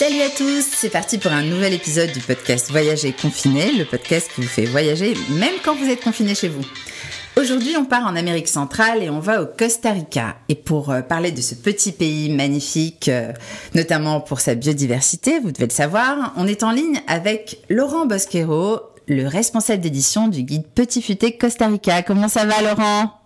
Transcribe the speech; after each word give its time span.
Salut 0.00 0.22
à 0.22 0.30
tous, 0.30 0.64
c'est 0.64 0.88
parti 0.88 1.18
pour 1.18 1.30
un 1.30 1.42
nouvel 1.42 1.74
épisode 1.74 2.10
du 2.10 2.20
podcast 2.20 2.70
Voyager 2.70 3.12
confiné, 3.12 3.70
le 3.72 3.84
podcast 3.84 4.30
qui 4.34 4.40
vous 4.40 4.48
fait 4.48 4.64
voyager 4.64 5.12
même 5.28 5.56
quand 5.62 5.74
vous 5.74 5.90
êtes 5.90 6.02
confiné 6.02 6.34
chez 6.34 6.48
vous. 6.48 6.62
Aujourd'hui, 7.36 7.76
on 7.76 7.84
part 7.84 8.06
en 8.06 8.16
Amérique 8.16 8.48
centrale 8.48 9.02
et 9.02 9.10
on 9.10 9.20
va 9.20 9.42
au 9.42 9.46
Costa 9.46 9.92
Rica. 9.92 10.36
Et 10.48 10.54
pour 10.54 10.88
euh, 10.88 11.02
parler 11.02 11.32
de 11.32 11.42
ce 11.42 11.54
petit 11.54 11.92
pays 11.92 12.30
magnifique, 12.30 13.10
euh, 13.10 13.34
notamment 13.74 14.22
pour 14.22 14.40
sa 14.40 14.54
biodiversité, 14.54 15.38
vous 15.38 15.52
devez 15.52 15.66
le 15.66 15.70
savoir, 15.70 16.32
on 16.38 16.46
est 16.46 16.62
en 16.62 16.70
ligne 16.70 17.02
avec 17.06 17.58
Laurent 17.68 18.06
Bosquero, 18.06 18.80
le 19.06 19.26
responsable 19.26 19.82
d'édition 19.82 20.28
du 20.28 20.44
guide 20.44 20.64
Petit 20.74 21.02
Futé 21.02 21.36
Costa 21.36 21.66
Rica. 21.66 22.02
Comment 22.02 22.28
ça 22.28 22.46
va, 22.46 22.62
Laurent? 22.62 23.19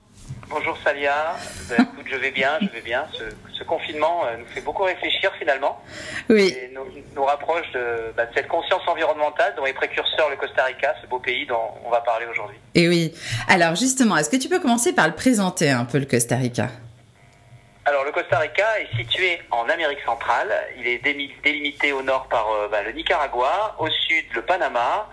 Bonjour 0.56 0.78
Salia, 0.84 1.34
bah, 1.68 1.74
écoute, 1.80 2.06
je 2.08 2.14
vais 2.14 2.30
bien, 2.30 2.52
je 2.62 2.68
vais 2.68 2.80
bien. 2.80 3.08
Ce, 3.12 3.24
ce 3.58 3.64
confinement 3.64 4.24
euh, 4.24 4.36
nous 4.36 4.46
fait 4.46 4.60
beaucoup 4.60 4.84
réfléchir 4.84 5.32
finalement. 5.36 5.82
Oui. 6.30 6.56
Et 6.56 6.70
nous, 6.72 6.86
nous 7.16 7.24
rapproche 7.24 7.68
de, 7.72 8.12
bah, 8.16 8.26
de 8.26 8.34
cette 8.36 8.46
conscience 8.46 8.86
environnementale 8.86 9.52
dont 9.56 9.66
est 9.66 9.72
précurseur 9.72 10.30
le 10.30 10.36
Costa 10.36 10.62
Rica, 10.62 10.94
ce 11.02 11.08
beau 11.08 11.18
pays 11.18 11.44
dont 11.44 11.74
on 11.84 11.90
va 11.90 12.02
parler 12.02 12.26
aujourd'hui. 12.26 12.56
Et 12.76 12.88
oui. 12.88 13.12
Alors 13.48 13.74
justement, 13.74 14.16
est-ce 14.16 14.30
que 14.30 14.36
tu 14.36 14.48
peux 14.48 14.60
commencer 14.60 14.94
par 14.94 15.08
le 15.08 15.14
présenter 15.16 15.70
un 15.70 15.86
peu 15.86 15.98
le 15.98 16.06
Costa 16.06 16.36
Rica? 16.36 16.68
Alors 17.84 18.04
le 18.04 18.12
Costa 18.12 18.38
Rica 18.38 18.80
est 18.80 18.96
situé 18.96 19.42
en 19.50 19.68
Amérique 19.68 20.02
centrale. 20.06 20.54
Il 20.78 20.86
est 20.86 20.98
délimité 21.42 21.92
au 21.92 22.02
nord 22.02 22.28
par 22.28 22.48
euh, 22.52 22.68
bah, 22.68 22.84
le 22.84 22.92
Nicaragua, 22.92 23.74
au 23.80 23.88
sud 23.88 24.24
le 24.32 24.42
Panama. 24.42 25.08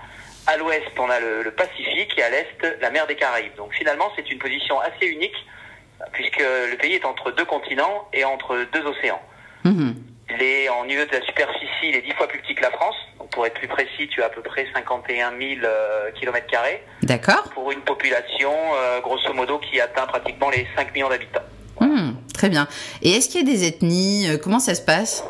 À 0.47 0.57
l'ouest, 0.57 0.87
on 0.97 1.09
a 1.09 1.19
le, 1.19 1.43
le 1.43 1.51
Pacifique 1.51 2.13
et 2.17 2.23
à 2.23 2.29
l'est, 2.29 2.79
la 2.81 2.89
mer 2.89 3.07
des 3.07 3.15
Caraïbes. 3.15 3.55
Donc 3.57 3.73
finalement, 3.73 4.11
c'est 4.15 4.29
une 4.31 4.39
position 4.39 4.79
assez 4.79 5.05
unique 5.07 5.35
puisque 6.13 6.39
le 6.39 6.75
pays 6.77 6.93
est 6.93 7.05
entre 7.05 7.31
deux 7.31 7.45
continents 7.45 8.07
et 8.13 8.23
entre 8.25 8.57
deux 8.73 8.83
océans. 8.85 9.21
Mhm. 9.63 9.95
Il 10.33 10.41
est 10.41 10.69
en 10.69 10.85
niveau 10.85 11.03
de 11.05 11.11
la 11.11 11.21
superficie, 11.25 11.67
il 11.89 11.95
est 11.95 12.01
dix 12.01 12.13
fois 12.13 12.27
plus 12.27 12.39
petit 12.39 12.55
que 12.55 12.61
la 12.61 12.71
France. 12.71 12.95
Donc 13.19 13.29
pour 13.31 13.45
être 13.45 13.53
plus 13.55 13.67
précis, 13.67 14.07
tu 14.09 14.21
as 14.23 14.27
à 14.27 14.29
peu 14.29 14.41
près 14.41 14.65
51 14.73 15.31
000 15.37 15.61
euh, 15.63 16.11
kilomètres 16.11 16.47
carrés 16.47 16.83
D'accord. 17.03 17.43
pour 17.53 17.71
une 17.71 17.81
population 17.81 18.51
euh, 18.75 19.01
grosso 19.01 19.33
modo 19.33 19.59
qui 19.59 19.79
atteint 19.81 20.07
pratiquement 20.07 20.49
les 20.49 20.65
5 20.75 20.93
millions 20.93 21.09
d'habitants. 21.09 21.41
Hmm, 21.79 22.11
très 22.33 22.49
bien. 22.49 22.67
Et 23.01 23.11
est-ce 23.11 23.29
qu'il 23.29 23.45
y 23.47 23.51
a 23.51 23.53
des 23.53 23.67
ethnies? 23.67 24.29
Euh, 24.29 24.37
Comment 24.41 24.59
ça 24.59 24.73
se 24.73 24.81
passe? 24.81 25.23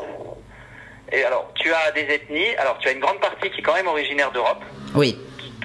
Et 1.12 1.24
alors, 1.24 1.50
tu 1.54 1.72
as 1.72 1.90
des 1.92 2.02
ethnies. 2.14 2.56
Alors, 2.56 2.78
tu 2.78 2.88
as 2.88 2.92
une 2.92 3.00
grande 3.00 3.20
partie 3.20 3.50
qui 3.50 3.60
est 3.60 3.62
quand 3.62 3.74
même 3.74 3.86
originaire 3.88 4.30
d'Europe, 4.32 4.62
Oui. 4.94 5.18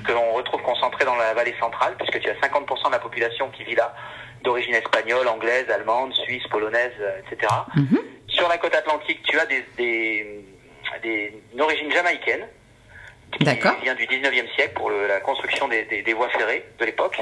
que 0.06 0.12
l'on 0.12 0.34
retrouve 0.34 0.62
concentrée 0.62 1.06
dans 1.06 1.16
la 1.16 1.34
vallée 1.34 1.56
centrale, 1.60 1.96
puisque 1.98 2.20
tu 2.20 2.30
as 2.30 2.36
50% 2.36 2.88
de 2.88 2.92
la 2.92 3.00
population 3.00 3.50
qui 3.52 3.64
vit 3.64 3.76
là, 3.76 3.94
d'origine 4.44 4.76
espagnole, 4.76 5.28
anglaise, 5.28 5.70
allemande, 5.70 6.14
suisse, 6.14 6.46
polonaise, 6.50 6.92
euh, 7.00 7.20
etc. 7.32 7.52
Mhm. 7.76 8.00
Sur 8.28 8.48
la 8.50 8.58
côte 8.58 8.76
atlantique, 8.76 9.22
tu 9.24 9.40
as 9.40 9.46
des, 9.46 9.66
des, 9.78 10.46
des- 11.02 11.34
une 11.54 11.62
origine 11.62 11.92
jamaïcaine, 11.92 12.46
qui 13.32 13.44
D'accord. 13.44 13.76
vient 13.82 13.96
du 13.96 14.06
19e 14.06 14.48
siècle 14.56 14.74
pour 14.76 14.90
le- 14.90 15.08
la 15.08 15.20
construction 15.22 15.68
des, 15.68 15.84
des- 15.86 16.02
des 16.02 16.14
voies 16.14 16.30
ferrées 16.30 16.66
de 16.80 16.86
l'époque. 16.86 17.20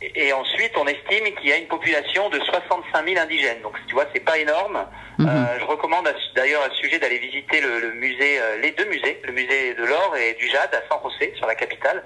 Et, 0.00 0.32
ensuite, 0.32 0.72
on 0.76 0.86
estime 0.86 1.34
qu'il 1.34 1.48
y 1.48 1.52
a 1.52 1.56
une 1.56 1.66
population 1.66 2.28
de 2.30 2.38
65 2.38 3.04
000 3.04 3.20
indigènes. 3.20 3.60
Donc, 3.62 3.74
tu 3.88 3.94
vois, 3.94 4.04
c'est 4.12 4.24
pas 4.24 4.38
énorme. 4.38 4.86
Mhm. 5.18 5.28
Euh, 5.28 5.58
je 5.58 5.64
recommande 5.64 6.08
d'ailleurs 6.36 6.62
à 6.62 6.70
ce 6.70 6.76
sujet 6.76 7.00
d'aller 7.00 7.18
visiter 7.18 7.60
le, 7.60 7.80
le 7.80 7.92
musée, 7.94 8.40
euh, 8.40 8.58
les 8.58 8.70
deux 8.70 8.84
musées, 8.84 9.20
le 9.24 9.32
musée 9.32 9.74
de 9.74 9.84
l'or 9.84 10.16
et 10.16 10.34
du 10.34 10.46
jade 10.48 10.72
à 10.72 10.82
San 10.88 11.02
José, 11.02 11.32
sur 11.36 11.46
la 11.46 11.56
capitale, 11.56 12.04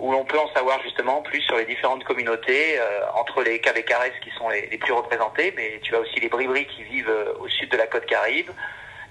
où 0.00 0.10
l'on 0.10 0.24
peut 0.24 0.38
en 0.38 0.52
savoir 0.52 0.82
justement 0.82 1.22
plus 1.22 1.40
sur 1.42 1.56
les 1.56 1.64
différentes 1.64 2.02
communautés, 2.02 2.80
euh, 2.80 3.02
entre 3.14 3.44
les 3.44 3.60
Cabecares 3.60 4.18
qui 4.20 4.30
sont 4.36 4.48
les, 4.48 4.66
les 4.66 4.78
plus 4.78 4.92
représentés, 4.92 5.54
mais 5.56 5.78
tu 5.82 5.94
as 5.94 6.00
aussi 6.00 6.18
les 6.18 6.28
Bribri 6.28 6.66
qui 6.66 6.82
vivent 6.82 7.14
au 7.38 7.48
sud 7.48 7.70
de 7.70 7.76
la 7.76 7.86
côte 7.86 8.06
Caraïbe, 8.06 8.50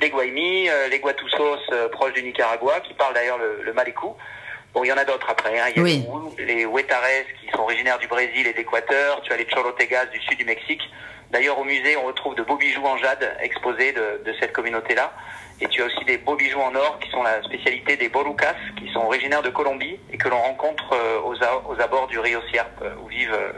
les 0.01 0.09
Guaymi, 0.09 0.69
euh, 0.69 0.89
les 0.89 0.99
Guatusos 0.99 1.89
proches 1.93 2.13
du 2.13 2.23
Nicaragua, 2.23 2.81
qui 2.81 2.93
parlent 2.93 3.13
d'ailleurs 3.13 3.37
le, 3.37 3.61
le 3.63 3.73
Malécou. 3.73 4.17
Bon, 4.77 4.83
il 4.83 4.89
y 4.89 4.93
en 4.93 4.97
a 4.97 5.05
d'autres 5.05 5.27
après. 5.27 5.59
Hein. 5.59 5.65
Il 5.71 5.77
y 5.77 5.79
a 5.79 5.83
Oui. 5.83 6.05
les 6.37 6.63
Huetares 6.65 7.01
qui 7.41 7.49
sont 7.51 7.61
originaires 7.63 7.97
du 7.97 8.05
Brésil 8.07 8.45
et 8.45 8.53
d'Équateur. 8.53 9.21
Tu 9.23 9.33
as 9.33 9.37
les 9.37 9.45
Cholotegas 9.45 10.05
du 10.05 10.19
sud 10.21 10.37
du 10.37 10.45
Mexique. 10.45 10.83
D'ailleurs, 11.31 11.57
au 11.57 11.63
musée, 11.63 11.97
on 11.97 12.05
retrouve 12.05 12.35
de 12.35 12.43
beaux 12.43 12.57
bijoux 12.57 12.85
en 12.85 12.95
jade 12.97 13.35
exposés 13.41 13.91
de, 13.93 14.21
de 14.23 14.33
cette 14.39 14.53
communauté-là. 14.53 15.11
Et 15.61 15.67
tu 15.67 15.81
as 15.81 15.85
aussi 15.85 16.05
des 16.05 16.19
beaux 16.19 16.35
bijoux 16.35 16.61
en 16.61 16.75
or 16.75 16.99
qui 16.99 17.09
sont 17.09 17.23
la 17.23 17.41
spécialité 17.41 17.97
des 17.97 18.07
Borucas, 18.09 18.53
qui 18.77 18.87
sont 18.93 18.99
originaires 18.99 19.41
de 19.41 19.49
Colombie 19.49 19.99
et 20.13 20.17
que 20.19 20.29
l'on 20.29 20.37
rencontre 20.37 20.93
euh, 20.93 21.21
aux, 21.25 21.43
a- 21.43 21.63
aux 21.67 21.81
abords 21.81 22.05
du 22.05 22.19
Rio 22.19 22.39
Sierpe, 22.51 22.79
euh, 22.83 22.93
où 23.03 23.07
vivent 23.07 23.33
euh, 23.33 23.51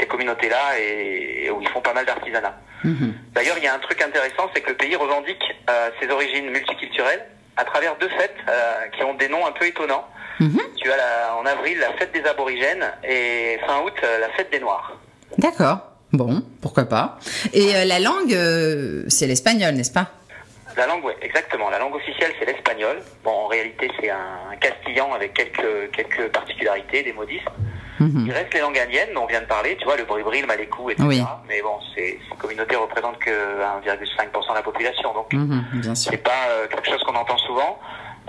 ces 0.00 0.06
communautés-là 0.06 0.80
et, 0.80 1.44
et 1.44 1.50
où 1.52 1.62
ils 1.62 1.68
font 1.68 1.80
pas 1.80 1.92
mal 1.94 2.06
d'artisanat. 2.06 2.58
Mhm. 2.82 3.14
D'ailleurs, 3.34 3.56
il 3.58 3.62
y 3.62 3.68
a 3.68 3.74
un 3.74 3.78
truc 3.78 4.02
intéressant, 4.02 4.50
c'est 4.52 4.62
que 4.62 4.70
le 4.70 4.76
pays 4.76 4.96
revendique 4.96 5.44
euh, 5.70 5.90
ses 6.00 6.10
origines 6.10 6.50
multiculturelles 6.50 7.24
à 7.56 7.64
travers 7.64 7.96
deux 7.98 8.08
fêtes 8.08 8.34
euh, 8.48 8.88
qui 8.96 9.02
ont 9.04 9.14
des 9.14 9.28
noms 9.28 9.46
un 9.46 9.52
peu 9.52 9.66
étonnants. 9.66 10.06
Mhm. 10.40 10.58
Tu 10.76 10.90
as 10.90 10.96
la- 10.96 11.36
en 11.36 11.46
avril 11.46 11.78
la 11.78 11.92
fête 11.94 12.12
des 12.12 12.24
aborigènes 12.28 12.84
et 13.04 13.58
fin 13.66 13.80
août 13.82 13.94
euh, 14.02 14.18
la 14.18 14.28
fête 14.30 14.50
des 14.50 14.60
noirs. 14.60 14.96
D'accord. 15.38 15.78
Bon, 16.12 16.42
pourquoi 16.62 16.84
pas. 16.84 17.18
Et 17.52 17.74
euh, 17.74 17.84
la 17.84 17.98
langue, 17.98 18.32
euh, 18.34 19.04
c'est 19.08 19.26
l'espagnol, 19.26 19.74
n'est-ce 19.74 19.92
pas? 19.92 20.06
La 20.76 20.86
langue, 20.86 21.04
ouais, 21.04 21.16
exactement. 21.22 21.70
La 21.70 21.78
langue 21.78 21.94
officielle, 21.94 22.32
c'est 22.38 22.46
l'espagnol. 22.46 22.96
Bon, 23.22 23.30
en 23.30 23.46
réalité, 23.46 23.88
c'est 24.00 24.10
un, 24.10 24.50
un 24.52 24.56
castillan 24.56 25.12
avec 25.12 25.32
quelques, 25.34 25.90
quelques 25.92 26.28
particularités, 26.32 27.02
des 27.04 27.12
modismes. 27.12 27.50
Mhm. 28.00 28.24
Il 28.26 28.32
reste 28.32 28.52
les 28.54 28.60
langues 28.60 28.78
indiennes 28.78 29.10
dont 29.14 29.22
on 29.22 29.26
vient 29.26 29.40
de 29.40 29.46
parler, 29.46 29.76
tu 29.76 29.84
vois, 29.84 29.96
le 29.96 30.04
bribri, 30.04 30.40
le 30.40 30.46
malékou, 30.46 30.90
etc. 30.90 31.06
Oui. 31.08 31.22
Mais 31.48 31.62
bon, 31.62 31.78
ces, 31.94 32.18
communautés 32.38 32.76
représentent 32.76 33.18
que 33.18 33.30
1,5% 33.30 34.50
de 34.50 34.54
la 34.54 34.62
population, 34.62 35.14
donc 35.14 35.32
sûr. 35.94 35.96
c'est 36.12 36.16
pas 36.22 36.48
euh, 36.50 36.66
quelque 36.66 36.86
chose 36.90 37.02
qu'on 37.04 37.14
entend 37.14 37.38
souvent. 37.38 37.78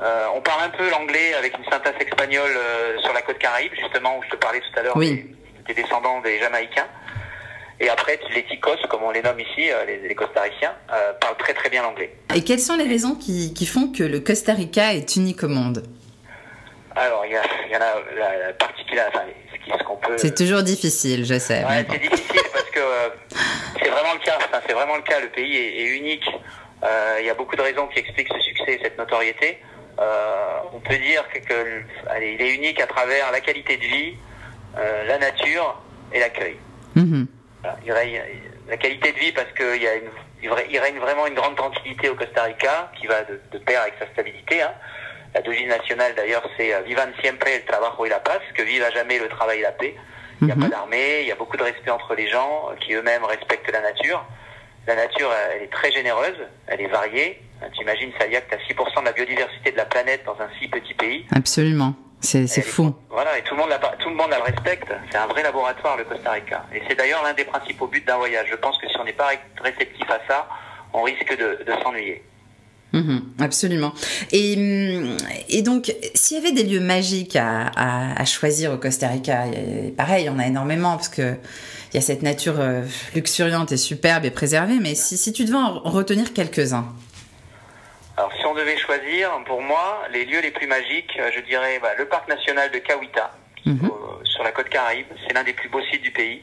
Euh, 0.01 0.25
on 0.35 0.41
parle 0.41 0.63
un 0.65 0.69
peu 0.69 0.89
l'anglais 0.91 1.33
avec 1.35 1.57
une 1.57 1.63
syntaxe 1.65 1.99
espagnole 2.03 2.51
euh, 2.55 2.99
sur 2.99 3.13
la 3.13 3.21
côte 3.21 3.39
Caraïbe, 3.39 3.71
justement, 3.73 4.17
où 4.17 4.23
je 4.23 4.29
te 4.29 4.35
parlais 4.35 4.59
tout 4.59 4.79
à 4.79 4.83
l'heure 4.83 4.97
Oui. 4.97 5.33
des, 5.67 5.73
des 5.73 5.81
descendants 5.81 6.21
des 6.21 6.37
Jamaïcains. 6.39 6.87
Et 7.79 7.89
après, 7.89 8.19
les 8.33 8.43
Ticos, 8.43 8.77
comme 8.89 9.03
on 9.03 9.11
les 9.11 9.21
nomme 9.21 9.39
ici, 9.39 9.69
les, 9.87 10.07
les 10.07 10.15
Costariciens, 10.15 10.73
parlent 11.19 11.35
très 11.37 11.53
très 11.53 11.69
bien 11.69 11.81
l'anglais. 11.83 12.15
Et 12.33 12.41
quelles 12.41 12.59
sont 12.61 12.77
les 12.77 12.87
raisons 12.87 13.15
qui, 13.15 13.53
qui 13.53 13.65
font 13.65 13.91
que 13.91 14.03
le 14.03 14.21
Costa 14.21 14.53
Rica 14.53 14.93
est 14.93 15.17
unique 15.17 15.43
au 15.43 15.49
monde? 15.49 15.83
Alors, 16.95 17.25
il 17.25 17.33
y, 17.33 17.35
a, 17.35 17.41
il 17.65 17.73
y 17.73 17.75
en 17.75 17.81
a 17.81 17.93
la, 18.17 18.47
la 18.47 18.53
particularité, 18.53 19.17
enfin, 19.17 19.25
peut... 20.01 20.17
C'est 20.17 20.35
toujours 20.35 20.63
difficile, 20.63 21.25
je 21.25 21.37
sais. 21.39 21.61
mais 21.61 21.67
Ouais, 21.69 21.83
bon. 21.83 21.93
c'est 21.93 22.09
difficile 22.09 22.41
parce 22.53 22.69
que 22.69 22.79
euh, 22.79 23.09
c'est 23.81 23.89
vraiment 23.89 24.13
le 24.13 24.19
cas. 24.19 24.37
Enfin, 24.37 24.61
c'est 24.67 24.73
vraiment 24.73 24.95
le 24.95 25.01
cas. 25.01 25.19
Le 25.19 25.29
pays 25.29 25.55
est, 25.57 25.81
est 25.81 25.97
unique. 25.97 26.29
Euh, 26.83 27.17
Il 27.19 27.25
y 27.25 27.29
a 27.29 27.33
beaucoup 27.33 27.55
de 27.55 27.61
raisons 27.61 27.87
qui 27.87 27.99
expliquent 27.99 28.31
ce 28.33 28.39
succès 28.41 28.73
et 28.73 28.79
cette 28.83 28.97
notoriété. 28.97 29.57
Euh, 29.99 30.57
on 30.73 30.79
peut 30.79 30.97
dire 30.97 31.23
que, 31.29 31.39
que, 31.39 31.81
allez, 32.09 32.33
il 32.33 32.41
est 32.41 32.53
unique 32.55 32.79
à 32.81 32.87
travers 32.87 33.31
la 33.31 33.39
qualité 33.41 33.77
de 33.77 33.83
vie, 33.83 34.13
la 35.07 35.17
nature 35.17 35.81
et 36.13 36.19
l'accueil. 36.19 36.57
Mhm. 36.95 37.27
Voilà. 37.61 37.77
Il 37.85 37.91
règne- 37.93 38.21
la 38.67 38.77
qualité 38.77 39.11
de 39.13 39.17
vie 39.19 39.31
parce 39.31 39.51
qu'il 39.53 39.81
y 39.81 39.87
a 39.87 39.95
une, 39.95 40.09
il 40.69 40.79
règne 40.79 40.97
vraiment 40.99 41.25
une 41.27 41.33
grande 41.35 41.55
tranquillité 41.55 42.09
au 42.09 42.15
Costa 42.15 42.43
Rica 42.43 42.91
qui 42.99 43.07
va 43.07 43.23
de, 43.23 43.39
de 43.51 43.57
pair 43.59 43.81
avec 43.81 43.93
sa 43.99 44.07
stabilité. 44.07 44.61
Hein. 44.61 44.73
La 45.35 45.41
devise 45.41 45.67
nationale 45.67 46.13
d'ailleurs 46.15 46.47
c'est 46.57 46.73
euh, 46.73 46.81
Vivan 46.81 47.09
siempre 47.21 47.47
el 47.53 47.63
trabajo 47.65 48.05
y 48.05 48.09
la 48.09 48.19
paz, 48.19 48.39
que 48.55 48.63
vive 48.63 48.83
à 48.83 48.89
jamais 48.91 49.19
le 49.19 49.27
travail 49.29 49.59
et 49.59 49.63
la 49.63 49.71
paix. 49.73 49.93
Il 50.41 50.47
n'y 50.47 50.51
a 50.51 50.55
Mhm. 50.55 50.61
pas 50.63 50.69
d'armée, 50.69 51.21
il 51.21 51.27
y 51.27 51.31
a 51.31 51.35
beaucoup 51.35 51.57
de 51.57 51.63
respect 51.63 51.91
entre 51.91 52.15
les 52.15 52.27
gens 52.27 52.69
qui 52.81 52.93
eux-mêmes 52.93 53.23
respectent 53.25 53.71
la 53.71 53.81
nature. 53.81 54.25
La 54.87 54.95
nature, 54.95 55.29
euh, 55.31 55.51
elle 55.55 55.63
est 55.63 55.71
très 55.79 55.91
généreuse, 55.91 56.37
elle 56.67 56.81
est 56.81 56.87
variée. 56.87 57.41
Euh, 57.63 57.67
Tu 57.73 57.81
imagines, 57.83 58.11
Salia, 58.19 58.41
que 58.41 58.49
tu 58.49 58.55
as 58.55 58.65
6% 58.67 58.99
de 59.01 59.05
la 59.05 59.11
biodiversité 59.13 59.71
de 59.71 59.77
la 59.77 59.85
planète 59.85 60.23
dans 60.25 60.37
un 60.41 60.49
si 60.59 60.67
petit 60.67 60.93
pays. 60.93 61.25
Absolument. 61.35 61.93
C'est 62.21 62.47
fou. 62.61 62.93
Voilà, 63.09 63.37
et 63.37 63.43
tout 63.43 63.53
le 63.55 63.61
monde 63.61 63.69
la, 63.69 63.77
tout 63.77 64.09
le 64.09 64.15
monde 64.15 64.31
la 64.31 64.39
respecte. 64.39 64.91
C'est 65.11 65.17
un 65.17 65.27
vrai 65.27 65.43
laboratoire, 65.43 65.95
le 65.97 66.05
Costa 66.05 66.31
Rica. 66.31 66.65
Et 66.73 66.81
c'est 66.87 66.95
d'ailleurs 66.95 67.23
l'un 67.23 67.33
des 67.33 67.45
principaux 67.45 67.87
buts 67.87 68.01
d'un 68.01 68.17
voyage. 68.17 68.47
Je 68.49 68.55
pense 68.55 68.77
que 68.79 68.87
si 68.89 68.97
on 68.99 69.03
n'est 69.03 69.13
pas 69.13 69.29
réceptif 69.61 70.09
à 70.09 70.19
ça, 70.27 70.47
on 70.93 71.01
risque 71.03 71.35
de, 71.37 71.63
de 71.63 71.71
s'ennuyer. 71.83 72.23
Mhm, 72.95 73.21
absolument. 73.39 73.93
Et, 74.31 74.53
et 75.49 75.61
donc, 75.61 75.93
s'il 76.13 76.37
y 76.37 76.39
avait 76.39 76.53
des 76.53 76.63
lieux 76.63 76.79
magiques 76.79 77.35
à, 77.35 77.67
à- 77.75 78.19
à 78.21 78.25
choisir 78.25 78.71
au 78.71 78.77
Costa 78.77 79.09
Rica, 79.09 79.47
et 79.47 79.91
pareil, 79.91 80.23
il 80.23 80.27
y 80.27 80.29
en 80.29 80.39
a 80.39 80.47
énormément 80.47 80.95
parce 80.95 81.09
que 81.09 81.35
il 81.91 81.95
y 81.95 81.97
a 81.97 82.01
cette 82.01 82.23
nature 82.23 82.55
euh, 82.59 82.81
luxuriante 83.13 83.71
et 83.71 83.77
superbe 83.77 84.25
et 84.25 84.31
préservée. 84.31 84.79
Mais 84.81 84.95
si, 84.95 85.17
si 85.17 85.31
tu 85.33 85.43
devais 85.45 85.57
en 85.57 85.79
retenir 85.79 86.33
quelques-uns, 86.33 86.85
Alors, 88.17 88.31
si 88.39 88.45
on 88.45 88.53
devait 88.55 88.77
choisir, 88.77 89.29
pour 89.45 89.61
moi, 89.61 90.03
les 90.13 90.23
lieux 90.25 90.41
les 90.41 90.51
plus 90.51 90.67
magiques, 90.67 91.11
euh, 91.19 91.29
je 91.35 91.41
dirais 91.41 91.79
bah, 91.81 91.89
le 91.97 92.05
parc 92.05 92.27
national 92.29 92.71
de 92.71 92.79
Kawita, 92.79 93.31
Mhm. 93.65 93.89
au- 93.89 94.25
sur 94.25 94.43
la 94.43 94.51
côte 94.51 94.69
Caraïbe. 94.69 95.07
C'est 95.27 95.33
l'un 95.33 95.43
des 95.43 95.53
plus 95.53 95.67
beaux 95.69 95.81
sites 95.91 96.01
du 96.01 96.11
pays, 96.11 96.41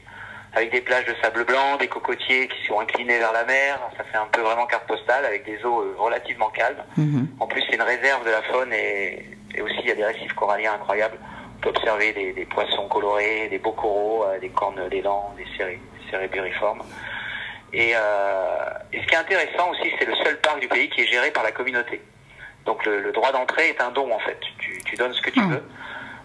avec 0.55 0.71
des 0.71 0.81
plages 0.81 1.05
de 1.05 1.15
sable 1.21 1.45
blanc, 1.45 1.77
des 1.77 1.87
cocotiers 1.87 2.47
qui 2.47 2.65
sont 2.67 2.79
inclinés 2.79 3.17
vers 3.19 3.31
la 3.33 3.43
mer. 3.45 3.79
Ça 3.97 4.03
fait 4.03 4.17
un 4.17 4.27
peu 4.31 4.41
vraiment 4.41 4.65
carte 4.67 4.85
postale, 4.87 5.25
avec 5.25 5.45
des 5.45 5.63
eaux 5.65 5.81
euh, 5.81 5.95
relativement 5.97 6.49
calmes. 6.49 6.83
Mhm. 6.97 7.27
En 7.39 7.47
plus, 7.47 7.61
c'est 7.67 7.75
une 7.75 7.81
réserve 7.81 8.25
de 8.25 8.31
la 8.31 8.41
faune 8.43 8.71
et, 8.73 9.25
et 9.55 9.61
aussi 9.61 9.75
il 9.81 9.87
y 9.87 9.91
a 9.91 9.95
des 9.95 10.05
récifs 10.05 10.33
coralliens 10.33 10.73
incroyables. 10.73 11.17
On 11.57 11.61
peut 11.61 11.69
observer 11.69 12.11
des, 12.13 12.33
des 12.33 12.45
poissons 12.45 12.87
colorés, 12.87 13.47
des 13.49 13.57
beaux 13.59 13.71
coraux, 13.71 14.25
euh, 14.25 14.39
des 14.39 14.49
cornes 14.49 14.87
d'élan, 14.89 15.33
des 15.37 15.45
céré- 15.57 15.79
cérébériformes. 16.11 16.83
Et, 17.75 17.89
et 18.91 19.01
ce 19.01 19.07
qui 19.07 19.15
est 19.15 19.17
intéressant 19.17 19.71
aussi, 19.71 19.91
c'est 19.97 20.05
le 20.05 20.13
seul 20.17 20.39
parc 20.41 20.59
du 20.59 20.67
pays 20.67 20.87
qui 20.89 21.01
est 21.01 21.07
géré 21.07 21.31
par 21.31 21.41
la 21.43 21.51
communauté. 21.51 21.99
Donc 22.67 22.85
le, 22.85 22.99
le 23.01 23.11
droit 23.11 23.31
d'entrée 23.31 23.69
est 23.69 23.81
un 23.81 23.89
don 23.89 24.13
en 24.13 24.19
fait. 24.19 24.37
Tu, 24.59 24.77
tu 24.85 24.95
donnes 24.95 25.13
ce 25.13 25.21
que 25.23 25.31
tu 25.31 25.39
Ah. 25.41 25.47
veux. 25.49 25.63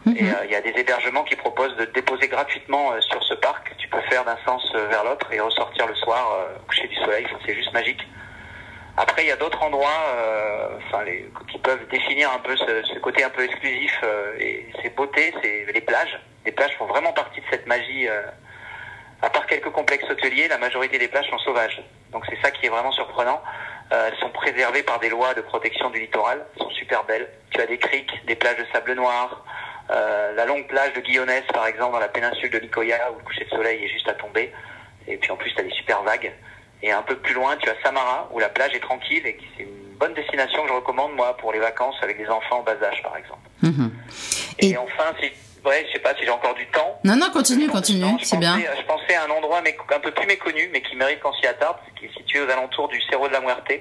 Mhm. 0.08 0.16
Et 0.16 0.30
euh, 0.30 0.44
il 0.44 0.50
y 0.50 0.54
a 0.54 0.60
des 0.60 0.70
hébergements 0.70 1.24
qui 1.24 1.36
proposent 1.36 1.76
de 1.76 1.84
déposer 1.86 2.28
gratuitement 2.28 2.92
euh, 2.92 3.00
sur 3.00 3.22
ce 3.22 3.34
parc. 3.34 3.74
Tu 3.78 3.88
peux 3.88 4.00
faire 4.10 4.24
d'un 4.24 4.38
sens 4.44 4.62
euh, 4.74 4.86
vers 4.88 5.04
l'autre 5.04 5.26
et 5.32 5.40
ressortir 5.40 5.86
le 5.86 5.94
soir 5.94 6.46
au 6.56 6.66
coucher 6.66 6.88
du 6.88 6.96
soleil. 6.96 7.26
C'est 7.46 7.54
juste 7.54 7.72
magique. 7.72 8.00
Après, 8.96 9.22
il 9.22 9.28
y 9.28 9.32
a 9.32 9.36
d'autres 9.36 9.62
endroits 9.62 10.02
euh, 10.16 11.04
les, 11.06 11.30
qui 11.52 11.58
peuvent 11.58 11.86
définir 11.88 12.32
un 12.32 12.40
peu 12.40 12.56
ce, 12.56 12.82
ce 12.82 12.98
côté 12.98 13.22
un 13.22 13.30
peu 13.30 13.44
exclusif 13.44 13.96
euh, 14.02 14.34
et 14.40 14.66
ces 14.82 14.90
beautés, 14.90 15.32
c'est 15.40 15.66
les 15.72 15.80
plages. 15.80 16.18
Les 16.44 16.50
plages 16.50 16.76
font 16.76 16.86
vraiment 16.86 17.12
partie 17.12 17.40
de 17.40 17.46
cette 17.50 17.66
magie. 17.66 18.08
euh, 18.08 18.22
à 19.22 19.30
part 19.30 19.46
quelques 19.46 19.70
complexes 19.70 20.08
hôteliers, 20.08 20.46
la 20.48 20.58
majorité 20.58 20.98
des 20.98 21.08
plages 21.08 21.28
sont 21.28 21.38
sauvages. 21.38 21.82
Donc 22.12 22.24
c'est 22.28 22.40
ça 22.40 22.50
qui 22.52 22.66
est 22.66 22.68
vraiment 22.68 22.92
surprenant. 22.92 23.42
Elles 23.90 24.16
sont 24.20 24.30
préservées 24.30 24.82
par 24.84 25.00
des 25.00 25.08
lois 25.08 25.34
de 25.34 25.40
protection 25.40 25.90
du 25.90 25.98
littoral. 25.98 26.44
Elles 26.54 26.62
sont 26.62 26.70
super 26.70 27.02
belles. 27.04 27.28
Tu 27.50 27.60
as 27.60 27.66
des 27.66 27.78
criques, 27.78 28.12
des 28.26 28.36
plages 28.36 28.58
de 28.58 28.66
sable 28.72 28.92
noir, 28.94 29.44
euh, 29.90 30.32
la 30.34 30.44
longue 30.44 30.66
plage 30.66 30.92
de 30.94 31.00
Guillonès, 31.00 31.44
par 31.52 31.66
exemple, 31.66 31.92
dans 31.92 31.98
la 32.00 32.08
péninsule 32.08 32.50
de 32.50 32.58
Nicoya, 32.58 33.10
où 33.12 33.18
le 33.18 33.24
coucher 33.24 33.44
de 33.44 33.50
soleil 33.50 33.84
est 33.84 33.88
juste 33.88 34.08
à 34.08 34.14
tomber. 34.14 34.52
Et 35.06 35.16
puis 35.16 35.30
en 35.30 35.36
plus, 35.36 35.52
tu 35.54 35.60
as 35.60 35.64
des 35.64 35.70
super 35.72 36.02
vagues. 36.02 36.32
Et 36.82 36.92
un 36.92 37.02
peu 37.02 37.16
plus 37.16 37.34
loin, 37.34 37.56
tu 37.56 37.68
as 37.68 37.74
Samara, 37.82 38.28
où 38.32 38.38
la 38.38 38.48
plage 38.50 38.74
est 38.74 38.80
tranquille 38.80 39.26
et 39.26 39.36
qui 39.36 39.46
c'est 39.56 39.62
une 39.64 39.94
bonne 39.98 40.14
destination 40.14 40.62
que 40.62 40.68
je 40.68 40.74
recommande, 40.74 41.12
moi, 41.14 41.36
pour 41.38 41.52
les 41.52 41.58
vacances 41.58 41.96
avec 42.02 42.18
des 42.18 42.28
enfants 42.28 42.58
en 42.58 42.62
bas 42.62 42.76
âge, 42.82 43.02
par 43.02 43.16
exemple. 43.16 43.40
Mhm. 43.62 43.90
Et, 44.60 44.70
Et- 44.70 44.76
enfin, 44.76 45.12
si, 45.20 45.30
ouais, 45.64 45.84
je 45.88 45.92
sais 45.94 45.98
pas 45.98 46.14
si 46.14 46.24
j'ai 46.24 46.30
encore 46.30 46.54
du 46.54 46.66
temps. 46.68 47.00
Non, 47.04 47.16
non, 47.16 47.30
continue, 47.32 47.66
Je 47.66 47.70
continue, 47.72 48.04
c'est 48.22 48.36
bien. 48.36 48.58
Je 48.78 48.82
pensais 48.84 49.14
à 49.16 49.24
un 49.24 49.30
endroit 49.30 49.58
un 49.60 50.00
peu 50.00 50.10
plus 50.12 50.26
méconnu, 50.26 50.68
mais 50.72 50.82
qui 50.82 50.94
mérite 50.94 51.18
qu'on 51.20 51.32
s'y 51.32 51.46
attarde, 51.46 51.78
qui 51.98 52.04
est 52.06 52.12
situé 52.12 52.40
aux 52.40 52.50
alentours 52.50 52.88
du 52.88 53.00
Cerro 53.10 53.26
de 53.26 53.32
la 53.32 53.40
Muerte. 53.40 53.72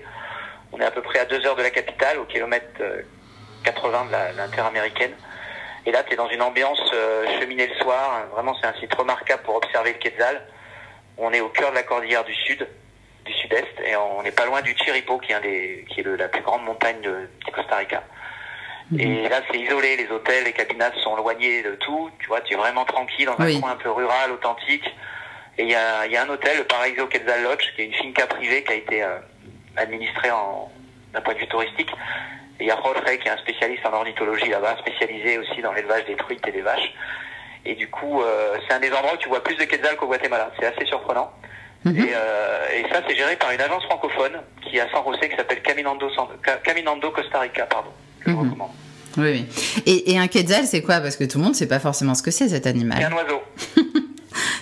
On 0.72 0.80
est 0.80 0.86
à 0.86 0.92
peu 0.92 1.02
près 1.02 1.20
à 1.20 1.26
deux 1.26 1.46
heures 1.46 1.56
de 1.56 1.64
la 1.64 1.70
capitale, 1.70 2.18
au 2.18 2.26
kilomètre 2.26 2.66
euh, 2.82 3.02
80 3.64 4.06
de 4.06 4.12
la- 4.12 4.32
de 4.34 4.38
l'interaméricaine. 4.38 5.14
Et 5.88 5.92
là, 5.92 6.04
tu 6.04 6.14
es 6.14 6.16
dans 6.18 6.28
une 6.28 6.42
ambiance 6.42 6.82
euh, 6.94 7.26
cheminée 7.40 7.66
le 7.66 7.76
soir. 7.76 8.26
Vraiment, 8.34 8.54
c'est 8.60 8.68
un 8.68 8.74
site 8.74 8.94
remarquable 8.94 9.42
pour 9.44 9.56
observer 9.56 9.94
le 9.94 10.00
Quetzal. 10.00 10.46
On 11.18 11.32
est 11.32 11.40
au 11.40 11.48
cœur 11.48 11.70
de 11.70 11.76
la 11.76 11.84
cordillère 11.84 12.26
du 12.26 12.34
sud, 12.36 12.68
du 13.24 13.32
sud-est, 13.32 13.80
et 13.86 13.96
on 13.96 14.22
n'est 14.22 14.34
pas 14.34 14.46
loin 14.46 14.62
du 14.62 14.76
Chiripo, 14.76 15.18
qui 15.18 15.32
est, 15.32 15.36
un 15.36 15.40
des, 15.40 15.86
qui 15.90 16.02
est 16.02 16.04
le- 16.04 16.18
la 16.18 16.28
plus 16.28 16.42
grande 16.42 16.66
montagne 16.66 17.00
de, 17.00 17.30
du 17.46 17.52
Costa 17.54 17.78
Rica. 17.78 18.04
Et 19.00 19.30
là, 19.30 19.42
c'est 19.50 19.58
isolé, 19.60 19.96
les 19.96 20.10
hôtels, 20.10 20.44
les 20.44 20.52
cabinas 20.54 20.92
sont 21.04 21.18
éloignés 21.18 21.64
de 21.64 21.76
tout. 21.76 22.10
Tu 22.20 22.28
vois, 22.28 22.42
tu 22.42 22.54
es 22.54 22.58
vraiment 22.58 22.84
tranquille 22.84 23.26
dans 23.26 23.40
un 23.40 23.46
Oui. 23.46 23.60
coin 23.62 23.72
un 23.72 23.76
peu 23.78 23.90
rural, 23.92 24.32
authentique. 24.34 24.86
Et 25.58 25.64
il 25.64 25.70
y 25.72 25.76
a, 25.76 26.06
il 26.06 26.12
y 26.12 26.18
a 26.18 26.24
un 26.24 26.30
hôtel, 26.30 26.58
le 26.58 26.64
Paraíso 26.66 27.08
Quetzal 27.08 27.44
Lodge, 27.44 27.64
qui 27.76 27.82
est 27.84 27.86
une 27.86 27.94
finca 27.94 28.28
privée 28.28 28.64
qui 28.66 28.72
a 28.74 28.76
été 28.76 29.04
euh, 29.04 29.18
administrée 29.78 30.32
en, 30.32 30.70
d'un 31.14 31.22
point 31.22 31.34
de 31.34 31.40
vue 31.40 31.48
touristique. 31.48 31.90
Et 32.60 32.64
il 32.64 32.68
y 32.68 32.72
a 32.72 32.76
Jorge, 32.82 32.98
qui 33.22 33.28
est 33.28 33.32
un 33.32 33.38
spécialiste 33.38 33.86
en 33.86 33.94
ornithologie 33.94 34.50
là-bas, 34.50 34.78
spécialisé 34.80 35.38
aussi 35.38 35.62
dans 35.62 35.74
l'élevage 35.74 36.06
des 36.06 36.16
truites 36.16 36.46
et 36.48 36.52
des 36.52 36.62
vaches. 36.62 36.92
Et 37.66 37.76
du 37.76 37.88
coup, 37.90 38.22
euh, 38.22 38.58
c'est 38.68 38.74
un 38.74 38.80
des 38.80 38.92
endroits 38.92 39.14
où 39.14 39.18
tu 39.18 39.28
vois 39.30 39.44
plus 39.44 39.56
de 39.56 39.64
Quetzal 39.66 39.96
qu'au 39.98 40.08
Guatemala. 40.08 40.52
C'est 40.60 40.66
assez 40.66 40.86
surprenant. 40.86 41.32
Mhm. 41.84 41.98
Et, 41.98 42.10
euh, 42.16 42.66
et 42.76 42.84
ça, 42.92 43.02
c'est 43.08 43.16
géré 43.16 43.36
par 43.36 43.52
une 43.52 43.62
agence 43.62 43.84
francophone 43.86 44.42
qui 44.62 44.78
est 44.78 44.82
à 44.82 44.90
San 44.90 45.04
José, 45.06 45.30
qui 45.30 45.36
s'appelle 45.36 45.62
Caminando, 45.62 46.10
Caminando 46.64 47.12
Costa 47.12 47.40
Rica, 47.42 47.66
pardon, 47.66 47.90
que 48.24 48.32
je 48.32 48.36
Mhm. 48.36 48.44
recommande. 48.46 48.72
Oui, 49.18 49.32
oui. 49.32 49.82
Et, 49.86 50.12
et 50.14 50.18
un 50.20 50.28
quetzal, 50.28 50.66
c'est 50.66 50.82
quoi? 50.82 51.00
Parce 51.00 51.16
que 51.18 51.24
tout 51.24 51.38
le 51.40 51.44
monde 51.44 51.56
sait 51.56 51.68
pas 51.68 51.80
forcément 51.80 52.14
ce 52.16 52.22
que 52.24 52.32
c'est 52.32 52.50
cet 52.50 52.64
C'est 52.64 52.70
animal. 52.70 53.04
un 53.04 53.12
oiseau. 53.14 53.42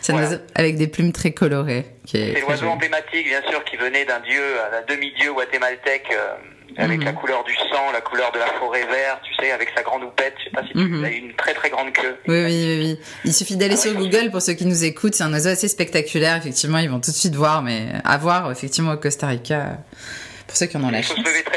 C'est 0.01 0.13
un 0.13 0.15
voilà. 0.17 0.29
oiseau 0.29 0.41
avec 0.53 0.77
des 0.77 0.87
plumes 0.87 1.11
très 1.11 1.31
colorées. 1.31 1.85
C'est 2.05 2.39
l'oiseau 2.39 2.67
emblématique, 2.67 3.25
bien 3.27 3.41
sûr, 3.49 3.63
qui 3.65 3.75
venait 3.75 4.05
d'un 4.05 4.19
dieu, 4.19 4.41
d'un 4.71 4.93
demi-dieu 4.95 5.33
guatémaltèque, 5.33 6.07
euh, 6.13 6.35
avec 6.77 6.99
Mhm. 6.99 7.05
la 7.05 7.13
couleur 7.13 7.43
du 7.43 7.53
sang, 7.55 7.91
la 7.93 8.01
couleur 8.01 8.31
de 8.31 8.39
la 8.39 8.47
forêt 8.59 8.85
verte, 8.85 9.21
tu 9.23 9.33
sais, 9.35 9.51
avec 9.51 9.69
sa 9.75 9.81
grande 9.83 10.03
houppette. 10.03 10.33
Je 10.39 10.43
sais 10.45 10.49
pas 10.51 10.63
si 10.63 10.69
tu 10.73 10.77
Mhm. 10.79 10.99
il 10.99 11.05
a 11.05 11.09
une 11.11 11.33
très 11.35 11.53
très 11.53 11.69
grande 11.69 11.91
queue. 11.93 12.17
Oui, 12.27 12.43
oui, 12.43 12.45
oui, 12.45 12.79
oui. 12.81 12.99
Il 13.25 13.33
suffit 13.33 13.55
d'aller 13.55 13.75
Ah 13.75 13.81
sur 13.81 13.91
oui, 13.97 14.09
Google 14.09 14.31
pour 14.31 14.41
ceux 14.41 14.53
qui 14.53 14.65
nous 14.65 14.83
écoutent. 14.83 15.15
C'est 15.15 15.23
un 15.23 15.31
oiseau 15.33 15.49
assez 15.49 15.67
spectaculaire. 15.67 16.37
Effectivement, 16.37 16.77
ils 16.79 16.89
vont 16.89 16.99
tout 16.99 17.11
de 17.11 17.15
suite 17.15 17.35
voir, 17.35 17.61
mais 17.61 17.87
à 18.03 18.17
voir 18.17 18.51
effectivement 18.51 18.91
au 18.93 18.97
Costa 18.97 19.27
Rica. 19.27 19.77
Pour 20.47 20.55
ceux 20.57 20.67
qui 20.67 20.77
en 20.77 20.83
ont 20.83 20.91
la 20.91 20.99
Il 20.99 21.03
faut 21.03 21.15
chance. 21.15 21.25
se 21.25 21.29
lever 21.31 21.43
très 21.43 21.54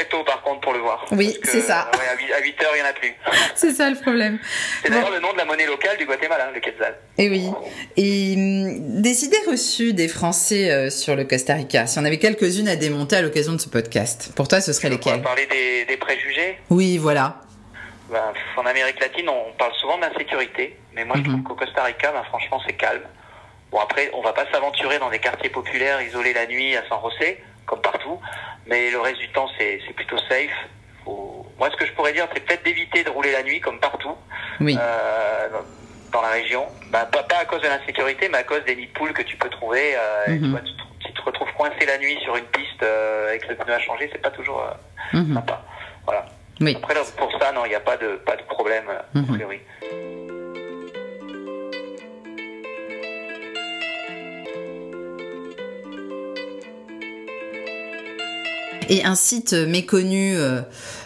Oui, 1.11 1.37
c'est 1.43 1.61
ça. 1.61 1.89
euh, 1.93 1.97
ouais, 1.97 2.05
à 2.07 2.15
8, 2.17 2.33
à 2.33 2.39
8 2.41 2.63
heures, 2.63 2.71
il 2.75 2.81
n'y 2.81 2.87
en 2.87 2.89
a 2.89 2.93
plus. 2.93 3.13
C'est 3.55 3.71
ça 3.73 3.89
le 3.89 3.95
problème. 3.97 4.39
C'est 4.83 4.89
Bon. 4.89 4.95
d'ailleurs 4.95 5.11
le 5.11 5.19
nom 5.19 5.33
de 5.33 5.37
la 5.37 5.45
monnaie 5.45 5.65
locale 5.65 5.97
du 5.97 6.05
Guatemala, 6.05 6.49
le 6.53 6.59
quetzal. 6.59 6.95
Et 7.17 7.29
oui. 7.29 7.49
Et 7.97 8.33
hum, 8.37 9.01
des 9.01 9.25
idées 9.25 9.37
reçues 9.49 9.93
des 9.93 10.07
Français 10.07 10.71
euh, 10.71 10.89
sur 10.89 11.15
le 11.15 11.23
Costa 11.25 11.53
Rica? 11.55 11.87
Si 11.87 11.99
on 11.99 12.05
avait 12.05 12.17
quelques-unes 12.19 12.67
à 12.69 12.75
démonter 12.75 13.17
à 13.17 13.21
l'occasion 13.21 13.53
de 13.53 13.57
ce 13.59 13.69
podcast. 13.69 14.31
Pour 14.35 14.47
toi, 14.47 14.61
ce 14.61 14.71
serait 14.73 14.87
On 14.87 14.91
va 14.91 14.97
lesquelles? 14.97 15.21
parler 15.21 15.45
des, 15.47 15.85
des 15.85 15.97
préjugés? 15.97 16.57
Oui, 16.69 16.97
voilà. 16.97 17.41
Ben, 18.09 18.33
en 18.57 18.65
Amérique 18.65 18.99
latine, 18.99 19.29
on 19.29 19.51
parle 19.57 19.73
souvent 19.75 19.97
d'insécurité, 19.99 20.75
mais 20.95 21.05
moi 21.05 21.15
je 21.17 21.21
Mhm. 21.21 21.27
trouve 21.29 21.43
qu'au 21.43 21.55
Costa 21.65 21.83
Rica, 21.83 22.11
ben, 22.11 22.23
franchement, 22.23 22.59
c'est 22.65 22.73
calme. 22.73 23.03
Bon, 23.71 23.79
après, 23.79 24.09
on 24.13 24.21
va 24.21 24.33
pas 24.33 24.45
s'aventurer 24.51 24.97
dans 24.97 25.11
des 25.11 25.19
quartiers 25.19 25.49
populaires 25.51 26.01
isolés 26.01 26.33
la 26.33 26.47
nuit 26.47 26.75
à 26.75 26.81
San 26.89 26.97
José, 27.03 27.37
comme 27.67 27.81
partout, 27.81 28.19
mais 28.65 28.89
le 28.89 28.99
reste 28.99 29.19
du 29.19 29.29
temps, 29.29 29.47
c'est 29.59 29.79
plutôt 29.95 30.17
safe. 30.27 30.49
Faut- 31.09 31.45
Moi, 31.57 31.69
ce 31.71 31.75
que 31.75 31.85
je 31.85 31.91
pourrais 31.93 32.13
dire, 32.13 32.27
c'est 32.33 32.39
peut-être 32.45 32.63
d'éviter 32.63 33.03
de 33.03 33.09
rouler 33.09 33.31
la 33.31 33.43
nuit, 33.43 33.59
comme 33.59 33.79
partout, 33.79 34.15
Oui. 34.61 34.77
euh, 34.79 35.49
dans 36.13 36.21
la 36.21 36.29
région. 36.29 36.65
Ben, 36.91 37.05
pas, 37.05 37.23
pas 37.23 37.37
à 37.41 37.45
cause 37.45 37.61
de 37.61 37.67
l'insécurité, 37.67 38.29
mais 38.29 38.37
à 38.37 38.43
cause 38.43 38.63
des 38.65 38.75
nids 38.75 38.87
de 38.87 38.91
poules 38.93 39.13
que 39.13 39.23
tu 39.23 39.35
peux 39.37 39.49
trouver. 39.49 39.95
euh, 39.95 40.27
Mhm. 40.29 40.61
tu 40.63 40.71
te- 40.73 41.07
si 41.07 41.13
tu 41.13 41.13
te 41.13 41.21
retrouves 41.23 41.51
coincé 41.57 41.85
la 41.85 41.97
nuit 41.97 42.17
sur 42.23 42.35
une 42.35 42.45
piste 42.45 42.81
euh, 42.83 43.29
avec 43.29 43.47
le 43.47 43.55
pneu 43.55 43.73
à 43.73 43.79
changer, 43.79 44.09
c'est 44.11 44.21
pas 44.21 44.31
toujours 44.31 44.61
euh, 44.61 45.17
Mhm. 45.17 45.33
sympa. 45.35 45.63
Voilà. 46.05 46.25
Oui. 46.61 46.75
Après, 46.77 46.93
là, 46.93 47.01
pour 47.17 47.31
ça, 47.41 47.51
non, 47.51 47.65
il 47.65 47.69
n'y 47.69 47.75
a 47.75 47.79
pas 47.79 47.97
de, 47.97 48.15
pas 48.25 48.35
de 48.35 48.43
problème, 48.43 48.85
euh, 48.89 48.99
Mhm. 49.19 49.25
a 49.29 49.33
priori. 49.33 49.61
Et 58.89 59.05
un 59.05 59.13
site 59.13 59.53
méconnu, 59.53 60.35
euh, 60.35 60.61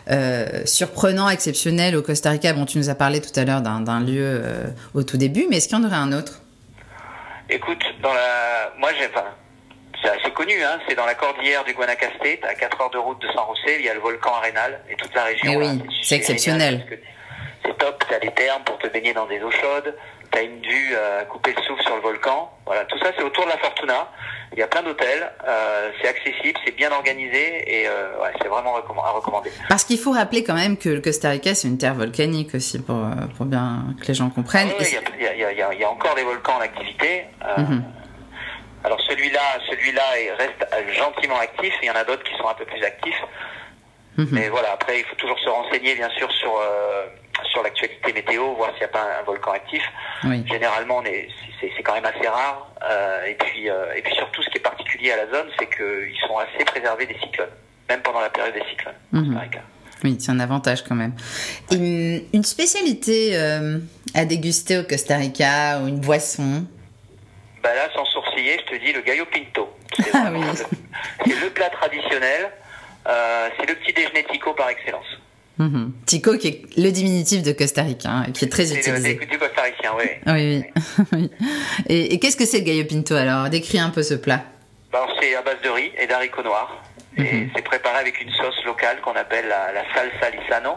euh, 0.09 0.61
surprenant, 0.65 1.29
exceptionnel 1.29 1.97
au 1.97 2.01
Costa 2.01 2.29
Rica. 2.29 2.53
Bon, 2.53 2.65
tu 2.65 2.77
nous 2.77 2.89
as 2.89 2.95
parlé 2.95 3.19
tout 3.19 3.37
à 3.37 3.43
l'heure 3.43 3.61
d'un 3.61 3.99
lieu 3.99 4.41
euh, 4.43 4.67
au 4.93 5.03
tout 5.03 5.17
début, 5.17 5.47
mais 5.49 5.57
est-ce 5.57 5.67
qu'il 5.67 5.77
y 5.77 5.81
en 5.81 5.83
aurait 5.83 5.97
un 5.97 6.13
autre? 6.13 6.41
Écoute, 7.49 7.83
dans 8.01 8.13
la, 8.13 8.71
moi, 8.79 8.89
j'ai, 8.97 9.09
c'est 10.01 10.09
assez 10.09 10.31
connu, 10.31 10.53
hein, 10.63 10.79
c'est 10.87 10.95
dans 10.95 11.05
la 11.05 11.13
cordillère 11.13 11.65
du 11.65 11.73
Guanacaste, 11.73 12.43
à 12.43 12.55
4 12.55 12.81
heures 12.81 12.89
de 12.89 12.97
route 12.97 13.21
de 13.21 13.27
San 13.27 13.43
José, 13.47 13.77
il 13.79 13.85
y 13.85 13.89
a 13.89 13.93
le 13.93 13.99
volcan 13.99 14.31
Arenal 14.33 14.79
et 14.89 14.95
toute 14.95 15.13
la 15.13 15.23
région. 15.25 15.51
Eh 15.51 15.57
oui, 15.57 15.65
là, 15.65 15.83
c'est 16.01 16.15
exceptionnel. 16.15 16.85
C'est 17.65 17.77
top, 17.77 18.03
t'as 18.09 18.19
des 18.19 18.31
thermes 18.31 18.63
pour 18.63 18.77
te 18.77 18.87
baigner 18.87 19.13
dans 19.13 19.25
des 19.25 19.41
eaux 19.41 19.51
chaudes, 19.51 19.93
t'as 20.33 20.43
une 20.43 20.61
vue 20.61 20.95
à 20.95 21.23
couper 21.25 21.53
le 21.55 21.61
souffle 21.63 21.81
sur 21.83 21.95
le 21.95 22.01
volcan. 22.01 22.49
Voilà, 22.65 22.83
tout 22.85 22.97
ça 22.99 23.11
c'est 23.15 23.23
autour 23.23 23.45
de 23.45 23.49
la 23.51 23.57
Fortuna. 23.57 24.07
Il 24.51 24.59
y 24.59 24.61
a 24.61 24.67
plein 24.67 24.83
d'hôtels, 24.83 25.31
euh, 25.47 25.89
c'est 26.01 26.07
accessible, 26.09 26.59
c'est 26.65 26.75
bien 26.75 26.91
organisé 26.91 27.81
et 27.81 27.87
euh, 27.87 28.19
ouais, 28.21 28.31
c'est 28.41 28.47
vraiment 28.49 28.75
à 28.75 29.09
recommander. 29.11 29.51
Parce 29.69 29.83
qu'il 29.83 29.97
faut 29.97 30.11
rappeler 30.11 30.43
quand 30.43 30.53
même 30.53 30.77
que 30.77 30.89
le 30.89 31.01
Costa 31.01 31.29
Rica, 31.29 31.55
c'est 31.55 31.67
une 31.67 31.77
terre 31.79 31.95
volcanique 31.95 32.53
aussi, 32.53 32.79
pour, 32.81 32.95
euh, 32.97 33.09
pour 33.37 33.45
bien 33.47 33.85
que 34.01 34.05
les 34.07 34.13
gens 34.13 34.29
comprennent. 34.29 34.69
Oui, 34.79 34.85
il 35.19 35.21
y, 35.23 35.25
y 35.25 35.39
y 35.39 35.43
a- 35.45 35.73
il 35.73 35.79
y 35.79 35.83
a 35.83 35.89
encore 35.89 36.13
des 36.15 36.23
volcans 36.23 36.57
en 36.57 36.61
activité. 36.61 37.25
Euh, 37.43 37.61
Mhm. 37.61 37.83
Alors 38.83 38.99
celui-là, 39.01 39.39
celui-là 39.69 40.19
est- 40.19 40.31
reste 40.33 40.67
euh, 40.73 40.93
gentiment 40.93 41.37
actif. 41.39 41.73
Il 41.81 41.87
y 41.87 41.91
en 41.91 41.95
a 41.95 42.03
d'autres 42.03 42.23
qui 42.23 42.35
sont 42.37 42.47
un 42.47 42.53
peu 42.53 42.65
plus 42.65 42.83
actifs. 42.83 43.21
Mhm. 44.17 44.27
Mais 44.31 44.49
voilà, 44.49 44.73
après 44.73 44.99
il 44.99 45.05
faut 45.05 45.15
toujours 45.15 45.39
se 45.39 45.49
renseigner 45.49 45.95
bien 45.95 46.09
sûr 46.17 46.29
sur 46.33 46.53
euh, 46.59 47.05
sur 47.51 47.63
l'actualité 47.63 48.13
météo, 48.13 48.53
voir 48.55 48.69
s'il 48.71 48.79
n'y 48.79 48.85
a 48.85 48.87
pas 48.89 49.19
un, 49.19 49.23
volcan 49.23 49.51
actif. 49.51 49.83
Oui. 50.23 50.43
Généralement, 50.47 51.03
est- 51.03 51.27
c'est 51.59 51.83
quand 51.83 51.93
même 51.93 52.05
assez 52.05 52.27
rare. 52.27 52.67
Euh, 52.89 53.25
et 53.25 53.35
puis 53.35 53.69
euh, 53.69 53.93
et 53.95 54.01
puis 54.01 54.13
surtout, 54.15 54.41
ce 54.43 54.49
qui 54.49 54.57
est 54.57 54.61
particulier 54.61 55.11
à 55.11 55.17
la 55.17 55.27
zone, 55.27 55.47
c'est 55.57 55.67
qu'ils 55.67 56.17
sont 56.27 56.37
assez 56.37 56.63
préservés 56.65 57.05
des 57.05 57.17
cyclones, 57.19 57.49
même 57.89 58.01
pendant 58.01 58.19
la 58.21 58.29
période 58.29 58.53
des 58.53 58.63
cyclones. 58.69 58.95
Mhm. 59.11 59.39
Oui, 60.03 60.17
c'est 60.19 60.31
un 60.31 60.39
avantage 60.41 60.83
quand 60.83 60.95
même. 60.95 61.13
Une, 61.71 62.21
une 62.33 62.43
spécialité 62.43 63.37
euh, 63.37 63.77
à 64.13 64.25
déguster 64.25 64.77
au 64.79 64.83
Costa 64.83 65.15
Rica 65.15 65.79
ou 65.81 65.87
une 65.87 66.01
boisson? 66.01 66.65
Bah 67.63 67.73
là, 67.73 67.87
sans 67.95 68.03
sourciller, 68.05 68.59
je 68.67 68.75
te 68.77 68.83
dis 68.83 68.91
le 68.91 68.99
gallo 69.01 69.25
pinto. 69.25 69.69
C'est 69.95 70.11
Ah 70.13 70.29
oui. 70.33 70.41
le, 71.25 71.45
le 71.45 71.49
plat 71.51 71.69
traditionnel. 71.69 72.51
C'est 73.05 73.65
le 73.67 73.75
petit 73.75 73.93
déjeuner 73.93 74.25
tico 74.29 74.53
par 74.53 74.69
excellence. 74.69 75.05
Mhm. 75.59 75.93
Tico, 76.05 76.35
qui 76.37 76.47
est 76.47 76.61
le 76.77 76.89
diminutif 76.91 77.43
de 77.43 77.51
Costa 77.51 77.83
Rica, 77.83 78.09
hein, 78.09 78.25
qui 78.33 78.45
est 78.45 78.49
très 78.49 78.65
C'est 78.65 78.73
le 78.75 78.79
utilisé. 78.79 79.13
du 79.15 79.25
du 79.27 79.37
costaricien, 79.37 79.91
oui. 79.97 80.05
Oui, 80.25 80.63
oui. 80.75 81.05
oui. 81.13 81.31
Et, 81.87 82.13
et 82.13 82.19
qu'est-ce 82.19 82.37
que 82.37 82.45
c'est 82.45 82.59
le 82.59 82.63
gallo 82.65 82.85
pinto 82.85 83.13
alors? 83.15 83.49
Décris 83.49 83.79
un 83.79 83.89
peu 83.91 84.01
ce 84.03 84.15
plat. 84.15 84.41
Ben, 84.91 84.99
c'est 85.19 85.35
à 85.35 85.41
base 85.43 85.61
de 85.63 85.69
riz 85.69 85.91
et 85.99 86.07
d'haricots 86.07 86.43
noirs. 86.43 86.81
Et 87.17 87.21
Mhm. 87.21 87.49
c'est 87.55 87.61
préparé 87.63 87.97
avec 87.99 88.19
une 88.21 88.31
sauce 88.31 88.63
locale 88.65 88.99
qu'on 89.01 89.13
appelle 89.13 89.47
la, 89.47 89.71
la 89.71 89.83
salsa 89.93 90.31
lisano. 90.35 90.71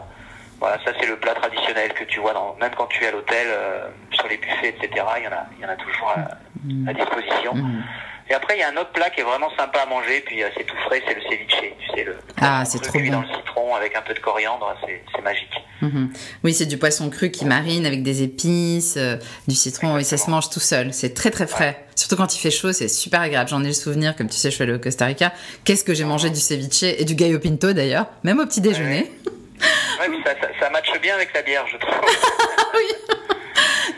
Voilà, 0.59 0.77
ça 0.85 0.91
c'est 0.99 1.07
le 1.07 1.15
plat 1.17 1.33
traditionnel 1.33 1.93
que 1.93 2.03
tu 2.03 2.19
vois 2.19 2.33
dans, 2.33 2.55
même 2.59 2.71
quand 2.77 2.85
tu 2.87 3.03
es 3.03 3.07
à 3.07 3.11
l'hôtel, 3.11 3.47
euh, 3.49 3.87
sur 4.11 4.27
les 4.27 4.37
buffets, 4.37 4.69
etc. 4.69 5.05
Il 5.17 5.23
y 5.23 5.27
en 5.27 5.31
a, 5.31 5.45
il 5.57 5.63
y 5.63 5.65
en 5.65 5.69
a 5.69 5.75
toujours 5.75 6.09
à, 6.15 6.89
à 6.89 6.93
disposition. 6.93 7.55
Mhm. 7.55 7.83
Et 8.29 8.33
après, 8.33 8.57
il 8.57 8.59
y 8.59 8.63
a 8.63 8.69
un 8.69 8.75
autre 8.77 8.91
plat 8.91 9.09
qui 9.09 9.21
est 9.21 9.23
vraiment 9.23 9.49
sympa 9.57 9.79
à 9.79 9.85
manger, 9.85 10.21
puis 10.25 10.43
euh, 10.43 10.49
c'est 10.57 10.65
tout 10.65 10.75
frais, 10.85 11.01
c'est 11.07 11.15
le 11.15 11.21
ceviche. 11.21 11.47
Tu 11.61 11.95
sais, 11.95 12.03
le 12.03 12.17
Ah, 12.41 12.63
c'est 12.65 12.81
trop 12.81 12.99
bon. 12.99 13.09
dans 13.11 13.21
le 13.21 13.27
citron 13.27 13.75
avec 13.75 13.95
un 13.95 14.01
peu 14.01 14.13
de 14.13 14.19
coriandre, 14.19 14.75
c'est 14.85 15.21
magique. 15.21 15.53
Mhm. 15.81 16.11
Oui, 16.43 16.53
c'est 16.53 16.65
du 16.65 16.77
poisson 16.77 17.09
cru 17.09 17.31
qui 17.31 17.45
marine 17.45 17.85
avec 17.85 18.03
des 18.03 18.23
épices, 18.23 18.95
euh, 18.97 19.15
du 19.47 19.55
citron, 19.55 19.97
et 19.97 20.03
ça 20.03 20.17
se 20.17 20.29
mange 20.29 20.49
tout 20.49 20.59
seul. 20.59 20.93
C'est 20.93 21.13
très 21.13 21.31
très 21.31 21.47
frais. 21.47 21.85
Surtout 21.95 22.15
quand 22.17 22.35
il 22.35 22.39
fait 22.39 22.51
chaud, 22.51 22.73
c'est 22.73 22.87
super 22.89 23.21
agréable. 23.21 23.49
J'en 23.49 23.63
ai 23.63 23.67
le 23.67 23.73
souvenir, 23.73 24.15
comme 24.15 24.27
tu 24.27 24.35
sais, 24.37 24.49
je 24.49 24.55
suis 24.55 24.63
allée 24.63 24.73
au 24.73 24.79
Costa 24.79 25.05
Rica. 25.05 25.31
Qu'est-ce 25.63 25.83
que 25.83 25.93
j'ai 25.93 26.03
mangé 26.05 26.29
du 26.29 26.39
ceviche 26.39 26.83
et 26.83 27.05
du 27.05 27.15
gallo 27.15 27.39
pinto 27.39 27.71
d'ailleurs, 27.73 28.07
même 28.23 28.39
au 28.39 28.45
petit 28.45 28.61
déjeuner. 28.61 29.09
Ouais, 29.99 30.07
ça, 30.25 30.33
ça, 30.41 30.47
ça 30.59 30.69
matche 30.69 30.91
bien 31.01 31.15
avec 31.15 31.33
la 31.33 31.41
bière, 31.41 31.65
je 31.71 31.77
trouve. 31.77 31.93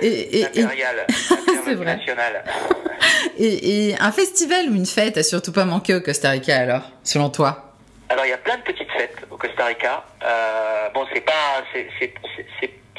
Et, 0.01 0.07
et, 0.07 0.39
et, 0.39 0.45
Impériale, 0.45 1.05
C'est 1.65 1.75
vrai. 1.75 1.99
et- 3.39 3.89
et 3.91 3.95
un 3.99 4.11
festival 4.11 4.69
ou 4.69 4.75
une 4.75 4.85
fête 4.85 5.17
a 5.17 5.23
surtout 5.23 5.51
pas 5.53 5.65
manqué 5.65 5.95
au 5.95 6.01
Costa 6.01 6.29
Rica 6.31 6.55
alors, 6.57 6.81
selon 7.03 7.29
toi? 7.29 7.73
Alors 8.09 8.25
il 8.25 8.29
y 8.29 8.33
a 8.33 8.37
plein 8.37 8.57
de 8.57 8.63
petites 8.63 8.91
fêtes 8.91 9.17
au 9.31 9.37
Costa 9.37 9.65
Rica. 9.65 10.03
Euh, 10.23 10.89
bon, 10.93 11.05
c'est 11.13 11.21
pas 11.21 11.63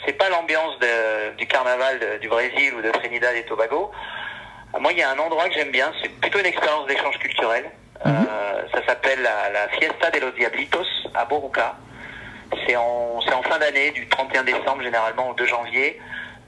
c'est 0.06 0.12
pas 0.16 0.28
l'ambiance 0.30 0.74
du 1.38 1.46
carnaval 1.46 1.98
de- 2.00 2.18
du 2.18 2.28
Brésil 2.28 2.74
ou 2.76 2.82
de 2.82 2.90
Trinidad 2.90 3.34
et 3.36 3.44
Tobago. 3.44 3.90
Euh, 4.74 4.78
Moi, 4.80 4.92
il 4.92 4.98
y 4.98 5.02
a 5.02 5.10
un 5.10 5.18
endroit 5.18 5.48
que 5.48 5.54
j'aime 5.54 5.70
bien. 5.72 5.92
C'est 6.02 6.08
plutôt 6.20 6.38
une 6.38 6.46
expérience 6.46 6.86
d'échange 6.86 7.18
culturel. 7.18 7.64
Euh, 8.06 8.62
ça 8.72 8.86
s'appelle 8.86 9.20
la, 9.22 9.50
la 9.50 9.68
Fiesta 9.68 10.10
de 10.10 10.20
los 10.20 10.30
Diablitos 10.32 10.86
à 11.14 11.24
Boruca. 11.26 11.76
C'est 12.66 12.76
en 12.76 13.20
c'est 13.26 13.34
en 13.34 13.42
fin 13.42 13.58
d'année, 13.58 13.90
du 13.90 14.08
31 14.08 14.42
décembre 14.44 14.82
généralement 14.82 15.30
au 15.30 15.34
2 15.34 15.46
janvier. 15.46 16.00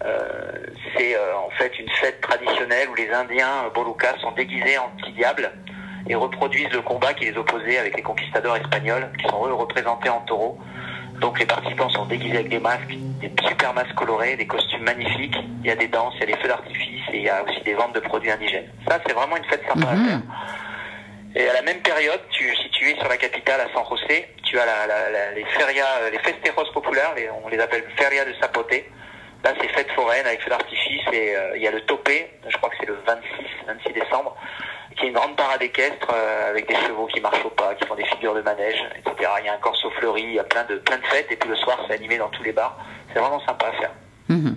Euh, 0.04 0.52
c'est 0.96 1.14
euh, 1.14 1.36
en 1.36 1.50
fait 1.50 1.78
une 1.78 1.88
fête 2.00 2.20
traditionnelle 2.20 2.88
où 2.90 2.94
les 2.94 3.10
Indiens 3.10 3.66
euh, 3.66 3.70
Bolucas 3.70 4.16
sont 4.20 4.32
déguisés 4.32 4.76
en 4.78 4.88
petits 4.98 5.12
diables 5.12 5.50
et 6.08 6.14
reproduisent 6.16 6.72
le 6.72 6.82
combat 6.82 7.14
qui 7.14 7.26
les 7.26 7.36
opposait 7.36 7.78
avec 7.78 7.94
les 7.96 8.02
conquistadors 8.02 8.56
espagnols, 8.56 9.08
qui 9.18 9.28
sont 9.28 9.46
eux 9.46 9.52
représentés 9.54 10.08
en 10.08 10.20
taureau. 10.22 10.58
Donc 11.20 11.38
les 11.38 11.46
participants 11.46 11.88
sont 11.90 12.06
déguisés 12.06 12.38
avec 12.38 12.48
des 12.48 12.58
masques, 12.58 12.88
des 13.20 13.30
super 13.46 13.72
masques 13.74 13.94
colorés, 13.94 14.34
des 14.36 14.46
costumes 14.46 14.82
magnifiques. 14.82 15.36
Il 15.62 15.66
y 15.68 15.70
a 15.70 15.76
des 15.76 15.86
danses, 15.86 16.14
il 16.16 16.20
y 16.20 16.22
a 16.24 16.34
des 16.34 16.42
feux 16.42 16.48
d'artifice 16.48 17.02
et 17.12 17.18
il 17.18 17.22
y 17.22 17.28
a 17.28 17.44
aussi 17.44 17.60
des 17.62 17.74
ventes 17.74 17.94
de 17.94 18.00
produits 18.00 18.32
indigènes. 18.32 18.68
Ça, 18.88 18.98
c'est 19.06 19.12
vraiment 19.12 19.36
une 19.36 19.44
fête 19.44 19.62
sympa 19.68 19.88
à 19.90 19.94
Mhm. 19.94 20.08
faire. 20.08 20.20
Et 21.36 21.48
à 21.48 21.52
la 21.52 21.62
même 21.62 21.80
période, 21.80 22.20
tu, 22.30 22.44
si 22.56 22.68
tu 22.70 22.90
es 22.90 22.96
sur 22.96 23.08
la 23.08 23.16
capitale 23.16 23.60
à 23.60 23.72
San 23.72 23.84
José, 23.88 24.26
tu 24.42 24.58
as 24.58 24.66
la, 24.66 24.86
la- 24.88 25.10
la- 25.10 25.30
les 25.30 25.44
ferias, 25.44 26.10
les 26.10 26.18
festejos 26.18 26.72
populaires, 26.74 27.12
les- 27.16 27.30
on 27.30 27.48
les 27.48 27.60
appelle 27.60 27.84
feria 27.96 28.24
de 28.24 28.32
Zapote. 28.34 28.74
Là, 29.44 29.54
c'est 29.60 29.68
fête 29.68 29.90
foraine 29.92 30.24
avec 30.26 30.40
feu 30.42 30.50
d'artifice 30.50 31.02
et 31.12 31.36
euh, 31.36 31.56
il 31.56 31.62
y 31.62 31.66
a 31.66 31.70
le 31.72 31.80
topé, 31.82 32.30
je 32.48 32.56
crois 32.58 32.70
que 32.70 32.76
c'est 32.78 32.86
le 32.86 32.96
26, 33.06 33.26
26 33.66 33.92
décembre, 33.92 34.36
qui 34.96 35.06
est 35.06 35.08
une 35.08 35.14
grande 35.14 35.36
parade 35.36 35.62
équestre 35.62 36.08
euh, 36.14 36.50
avec 36.50 36.68
des 36.68 36.76
chevaux 36.76 37.06
qui 37.06 37.20
marchent 37.20 37.44
au 37.44 37.50
pas, 37.50 37.74
qui 37.74 37.86
font 37.86 37.96
des 37.96 38.04
figures 38.04 38.34
de 38.34 38.42
manège, 38.42 38.78
etc. 38.96 39.30
Il 39.40 39.46
y 39.46 39.48
a 39.48 39.54
un 39.54 39.58
corso 39.58 39.90
fleuri, 39.98 40.22
il 40.22 40.34
y 40.34 40.38
a 40.38 40.44
plein 40.44 40.64
de, 40.64 40.76
plein 40.76 40.98
de 40.98 41.04
fêtes 41.06 41.26
et 41.30 41.36
puis 41.36 41.48
le 41.48 41.56
soir, 41.56 41.78
c'est 41.88 41.94
animé 41.94 42.18
dans 42.18 42.28
tous 42.28 42.42
les 42.44 42.52
bars. 42.52 42.78
C'est 43.12 43.18
vraiment 43.18 43.44
sympa 43.44 43.66
à 43.66 43.72
faire. 43.72 43.90
Mhm. 44.28 44.56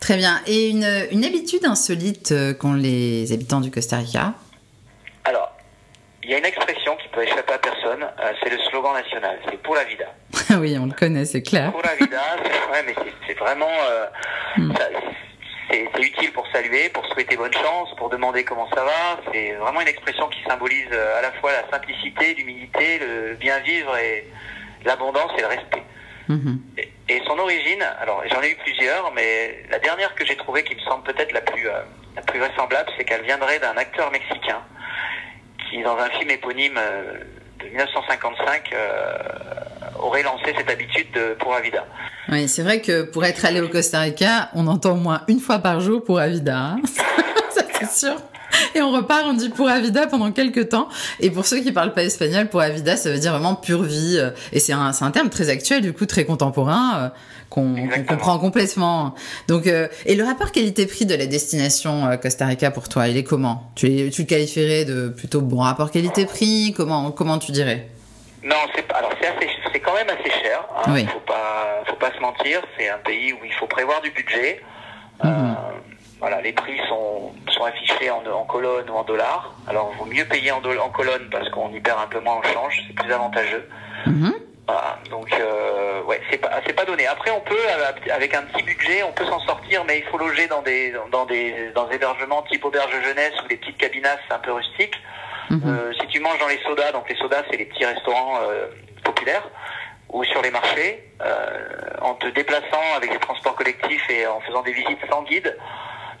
Très 0.00 0.16
bien. 0.16 0.40
Et 0.46 0.68
une, 0.68 0.86
une 1.12 1.24
habitude 1.24 1.64
insolite 1.64 2.32
euh, 2.32 2.54
qu'ont 2.54 2.74
les 2.74 3.32
habitants 3.32 3.60
du 3.60 3.70
Costa 3.70 3.98
Rica? 3.98 4.34
Il 6.24 6.30
y 6.30 6.34
a 6.34 6.38
une 6.38 6.44
expression 6.46 6.96
qui 6.96 7.08
peut 7.08 7.22
échapper 7.22 7.52
à 7.52 7.58
personne, 7.58 8.02
euh, 8.02 8.32
c'est 8.42 8.50
le 8.50 8.58
slogan 8.70 8.94
national, 8.94 9.38
c'est 9.48 9.62
pour 9.62 9.74
la 9.74 9.84
vida. 9.84 10.06
Oui, 10.58 10.76
on 10.80 10.86
le 10.86 10.92
connaît, 10.92 11.24
c'est 11.24 11.42
clair. 11.42 11.72
Pura 11.72 11.94
vida, 11.96 12.20
c'est 12.42 12.72
ouais, 12.72 12.82
mais 12.86 12.94
c'est- 12.94 13.12
c'est 13.26 13.38
vraiment, 13.38 13.68
euh, 13.90 14.06
c'est 15.68 15.88
c'est 15.94 16.02
utile 16.02 16.32
pour 16.32 16.46
saluer, 16.52 16.88
pour 16.90 17.04
souhaiter 17.06 17.36
bonne 17.36 17.52
chance, 17.52 17.88
pour 17.96 18.08
demander 18.10 18.44
comment 18.44 18.68
ça 18.74 18.84
va. 18.84 19.20
C'est 19.32 19.52
vraiment 19.54 19.80
une 19.80 19.88
expression 19.88 20.28
qui 20.28 20.42
symbolise 20.44 20.86
euh, 20.92 21.18
à 21.18 21.22
la 21.22 21.32
fois 21.32 21.50
la 21.52 21.68
simplicité, 21.70 22.34
l'humilité, 22.34 22.98
le 22.98 23.34
bien 23.34 23.58
vivre 23.60 23.96
et 23.96 24.28
l'abondance 24.84 25.32
et 25.36 25.40
le 25.40 25.46
respect. 25.48 25.82
Mhm. 26.28 26.60
Et, 26.78 26.88
et 27.08 27.22
son 27.26 27.38
origine, 27.38 27.82
alors 28.00 28.22
j'en 28.30 28.40
ai 28.42 28.50
eu 28.50 28.56
plusieurs, 28.56 29.12
mais 29.12 29.64
la 29.70 29.78
dernière 29.80 30.14
que 30.14 30.24
j'ai 30.24 30.36
trouvée 30.36 30.62
qui 30.64 30.74
me 30.76 30.80
semble 30.80 31.02
peut-être 31.04 31.32
la 31.32 31.40
plus 31.40 31.68
euh, 31.68 31.80
la 32.16 32.22
plus 32.22 32.38
vraisemblable, 32.38 32.88
c'est 32.96 33.04
qu'elle 33.04 33.22
viendrait 33.24 33.58
d'un 33.58 33.76
acteur 33.76 34.10
mexicain 34.12 34.62
dans 35.82 35.96
un 35.96 36.08
film 36.10 36.30
éponyme 36.30 36.78
euh, 36.78 37.18
de 37.60 37.66
1955, 37.68 38.70
euh, 38.72 39.18
aurait 39.98 40.22
lancé 40.22 40.54
cette 40.56 40.70
habitude 40.70 41.10
de 41.12 41.34
Pura 41.34 41.60
Vida. 41.60 41.84
Oui, 42.28 42.48
c'est 42.48 42.62
vrai 42.62 42.80
que 42.80 43.02
pour 43.02 43.24
être 43.24 43.44
allé 43.44 43.60
au 43.60 43.68
Costa 43.68 44.00
Rica, 44.00 44.50
on 44.54 44.66
entend 44.66 44.92
au 44.92 44.96
moins 44.96 45.22
une 45.28 45.40
fois 45.40 45.58
par 45.58 45.80
jour 45.80 46.02
pour 46.02 46.18
Avida. 46.18 46.56
hein. 46.56 46.76
Ça, 47.50 47.62
c'est 47.78 47.90
sûr. 47.90 48.16
Et 48.74 48.82
on 48.82 48.90
repart, 48.90 49.24
on 49.26 49.32
dit 49.34 49.48
pour 49.48 49.68
Avida 49.68 50.06
pendant 50.06 50.32
quelques 50.32 50.68
temps. 50.70 50.88
Et 51.20 51.30
pour 51.30 51.46
ceux 51.46 51.60
qui 51.60 51.72
parlent 51.72 51.92
pas 51.94 52.02
espagnol, 52.04 52.48
pour 52.48 52.60
Avida, 52.60 52.96
ça 52.96 53.10
veut 53.10 53.18
dire 53.18 53.32
vraiment 53.32 53.54
pure 53.54 53.82
vie. 53.82 54.18
Et 54.52 54.60
c'est 54.60 54.72
un, 54.72 54.92
un 55.00 55.10
terme 55.10 55.30
très 55.30 55.48
actuel, 55.48 55.82
du 55.82 55.92
coup, 55.92 56.06
très 56.06 56.24
contemporain, 56.24 56.92
euh, 56.96 57.08
qu'on 57.50 57.88
comprend 58.08 58.38
complètement. 58.38 59.14
Donc, 59.48 59.66
euh, 59.66 59.88
et 60.06 60.14
le 60.16 60.24
rapport 60.24 60.50
qualité-prix 60.52 61.06
de 61.06 61.14
la 61.14 61.26
destination 61.26 62.06
euh, 62.06 62.16
Costa 62.16 62.46
Rica 62.46 62.70
pour 62.70 62.88
toi, 62.88 63.08
il 63.08 63.16
est 63.16 63.24
comment? 63.24 63.70
Tu, 63.76 64.10
tu 64.10 64.22
le 64.22 64.26
qualifierais 64.26 64.84
de 64.84 65.08
plutôt 65.08 65.40
bon 65.40 65.60
rapport 65.60 65.90
qualité-prix? 65.90 66.74
Comment, 66.76 67.12
comment 67.12 67.38
tu 67.38 67.52
dirais? 67.52 67.88
Non, 68.42 68.56
c'est. 68.74 68.84
Alors 68.92 69.10
c'est 69.72 69.80
quand 69.80 69.94
même 69.94 70.08
assez 70.08 70.30
cher. 70.30 70.64
Hein, 70.76 70.92
Oui. 70.92 71.06
Faut 71.12 71.20
pas, 71.20 71.82
faut 71.86 71.96
pas 71.96 72.12
se 72.14 72.20
mentir. 72.20 72.60
C'est 72.78 72.88
un 72.88 72.98
pays 72.98 73.32
où 73.32 73.38
il 73.44 73.52
faut 73.54 73.66
prévoir 73.66 74.00
du 74.02 74.10
budget. 74.10 74.60
Mhm. 75.22 75.30
Euh, 75.30 75.54
voilà, 76.24 76.40
les 76.40 76.52
prix 76.52 76.78
sont 76.88 77.32
sont 77.48 77.64
affichés 77.64 78.10
en, 78.10 78.22
en 78.32 78.44
colonne 78.44 78.88
ou 78.88 78.94
en 78.94 79.04
dollars. 79.04 79.52
Alors, 79.68 79.90
il 79.92 79.98
vaut 79.98 80.06
mieux 80.06 80.24
payer 80.24 80.52
en, 80.52 80.62
en 80.64 80.88
colonne 80.88 81.28
parce 81.30 81.50
qu'on 81.50 81.68
y 81.68 81.80
perd 81.80 82.00
un 82.00 82.06
peu 82.06 82.20
moins 82.20 82.36
en 82.36 82.42
change. 82.42 82.82
C'est 82.86 82.94
plus 82.94 83.12
avantageux. 83.12 83.68
Mhm. 84.06 84.32
Voilà, 84.66 84.98
donc 85.10 85.30
euh, 85.38 86.02
ouais, 86.04 86.18
c'est 86.30 86.38
pas 86.38 86.62
c'est 86.64 86.72
pas 86.72 86.86
donné. 86.86 87.06
Après, 87.06 87.30
on 87.30 87.40
peut 87.40 87.54
euh, 87.54 87.92
avec 88.10 88.32
un 88.34 88.44
petit 88.44 88.62
budget, 88.62 89.02
on 89.02 89.12
peut 89.12 89.26
s'en 89.26 89.40
sortir, 89.40 89.84
mais 89.86 89.98
il 89.98 90.04
faut 90.04 90.16
loger 90.16 90.46
dans 90.46 90.62
des 90.62 90.94
dans 91.12 91.26
des 91.26 91.70
dans 91.74 91.84
des 91.88 91.96
hébergements 91.96 92.40
type 92.50 92.64
auberge 92.64 92.96
jeunesse 93.04 93.34
ou 93.44 93.48
des 93.48 93.58
petites 93.58 93.76
cabinasses 93.76 94.26
un 94.30 94.38
peu 94.38 94.52
rustiques. 94.52 94.98
Mhm. 95.50 95.60
Euh, 95.66 95.92
si 96.00 96.06
tu 96.06 96.20
manges 96.20 96.38
dans 96.38 96.48
les 96.48 96.60
sodas, 96.62 96.92
donc 96.92 97.06
les 97.10 97.16
sodas 97.16 97.42
c'est 97.50 97.58
les 97.58 97.66
petits 97.66 97.84
restaurants 97.84 98.38
euh, 98.48 98.68
populaires, 99.04 99.46
ou 100.08 100.24
sur 100.24 100.40
les 100.40 100.50
marchés, 100.50 101.04
euh, 101.20 101.58
en 102.00 102.14
te 102.14 102.28
déplaçant 102.28 102.86
avec 102.96 103.12
les 103.12 103.18
transports 103.18 103.56
collectifs 103.56 104.08
et 104.08 104.26
en 104.26 104.40
faisant 104.40 104.62
des 104.62 104.72
visites 104.72 105.04
sans 105.10 105.22
guide, 105.24 105.54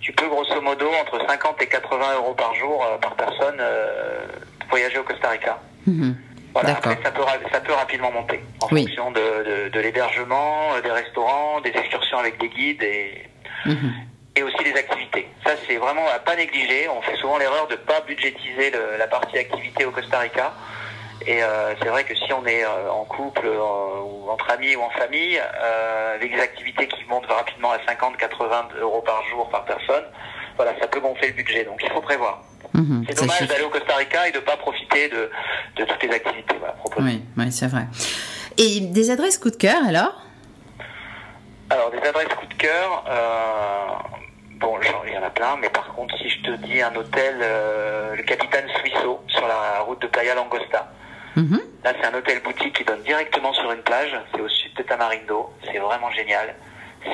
tu 0.04 0.12
peux 0.12 0.28
grosso 0.28 0.60
modo 0.60 0.86
entre 1.00 1.18
50 1.26 1.62
et 1.62 1.66
80 1.66 2.14
euros 2.16 2.34
par 2.34 2.54
jour 2.54 2.84
euh, 2.84 2.98
par 2.98 3.14
personne 3.16 3.56
euh, 3.58 4.26
voyager 4.68 4.98
au 4.98 5.02
Costa 5.02 5.30
Rica. 5.30 5.58
Mhm. 5.86 6.14
Voilà, 6.52 6.72
après 6.76 6.98
ça 7.02 7.10
peut, 7.10 7.22
ça 7.50 7.60
peut 7.60 7.72
rapidement 7.72 8.12
monter 8.12 8.40
en 8.60 8.68
Oui. 8.70 8.82
fonction 8.84 9.10
de, 9.12 9.20
de, 9.20 9.68
de 9.70 9.80
l'hébergement, 9.80 10.74
euh, 10.74 10.82
des 10.82 10.90
restaurants, 10.90 11.60
des 11.62 11.70
excursions 11.70 12.18
avec 12.18 12.38
des 12.38 12.48
guides 12.50 12.82
et, 12.82 13.24
Mhm. 13.66 13.92
et 14.36 14.42
aussi 14.42 14.62
des 14.62 14.74
activités. 14.78 15.26
Ça, 15.42 15.52
c'est 15.66 15.76
vraiment 15.76 16.06
à 16.14 16.18
pas 16.18 16.36
négliger. 16.36 16.86
On 16.90 17.00
fait 17.00 17.16
souvent 17.16 17.38
l'erreur 17.38 17.66
de 17.68 17.76
pas 17.76 18.02
budgétiser 18.02 18.70
le- 18.72 18.98
la 18.98 19.06
partie 19.06 19.38
activité 19.38 19.86
au 19.86 19.90
Costa 19.90 20.18
Rica. 20.18 20.52
Et 21.26 21.42
euh, 21.42 21.74
c'est 21.80 21.88
vrai 21.88 22.04
que 22.04 22.14
si 22.14 22.32
on 22.32 22.44
est 22.46 22.64
euh, 22.64 22.90
en 22.90 23.04
couple 23.04 23.46
euh, 23.46 24.02
ou 24.02 24.28
entre 24.28 24.50
amis 24.50 24.76
ou 24.76 24.82
en 24.82 24.90
famille, 24.90 25.40
avec 26.14 26.34
des 26.34 26.40
activités 26.40 26.86
qui 26.86 27.04
montent 27.08 27.26
rapidement 27.26 27.70
à 27.70 27.78
50-80 27.78 28.78
euros 28.80 29.00
par 29.00 29.22
jour 29.30 29.48
par 29.48 29.64
personne, 29.64 30.04
voilà, 30.56 30.78
ça 30.78 30.86
peut 30.86 31.00
gonfler 31.00 31.28
le 31.28 31.34
budget. 31.34 31.64
Donc 31.64 31.80
il 31.82 31.90
faut 31.90 32.02
prévoir. 32.02 32.42
Mhm. 32.74 33.04
C'est 33.08 33.18
dommage 33.18 33.46
d'aller 33.48 33.64
au 33.64 33.70
Costa 33.70 33.94
Rica 33.96 34.28
et 34.28 34.32
de 34.32 34.40
pas 34.40 34.56
profiter 34.56 35.08
de, 35.08 35.30
de 35.76 35.84
toutes 35.84 36.02
les 36.02 36.10
activités 36.10 36.56
voilà, 36.58 36.74
proposées. 36.74 37.06
Oui, 37.06 37.22
oui, 37.38 37.52
c'est 37.52 37.68
vrai. 37.68 37.86
Et 38.58 38.80
des 38.80 39.10
adresses 39.10 39.38
coup 39.38 39.50
de 39.50 39.56
cœur 39.56 39.78
alors? 39.86 40.20
Alors, 41.70 41.90
des 41.90 42.06
adresses 42.06 42.28
coup 42.28 42.46
de 42.46 42.54
cœur, 42.54 43.04
bon, 44.60 44.80
genre, 44.82 45.02
il 45.06 45.14
y 45.14 45.18
en 45.18 45.22
a 45.22 45.30
plein, 45.30 45.56
mais 45.56 45.70
par 45.70 45.94
contre, 45.94 46.16
si 46.18 46.28
je 46.28 46.42
te 46.42 46.50
dis 46.66 46.82
un 46.82 46.94
hôtel, 46.94 47.38
le 47.38 48.22
Capitaine 48.22 48.68
Suisso, 48.80 49.20
sur 49.28 49.48
la 49.48 49.80
route 49.80 50.00
de 50.02 50.06
Playa 50.06 50.34
Langosta. 50.34 50.88
Mhm. 51.36 51.60
Là, 51.84 51.92
c'est 52.00 52.06
un 52.06 52.14
hôtel 52.14 52.40
boutique 52.42 52.76
qui 52.76 52.84
donne 52.84 53.02
directement 53.02 53.52
sur 53.52 53.70
une 53.72 53.82
plage. 53.82 54.16
C'est 54.34 54.40
au 54.40 54.48
sud 54.48 54.72
de 54.74 54.82
Tamarindo. 54.82 55.52
C'est 55.70 55.78
vraiment 55.78 56.10
génial. 56.10 56.54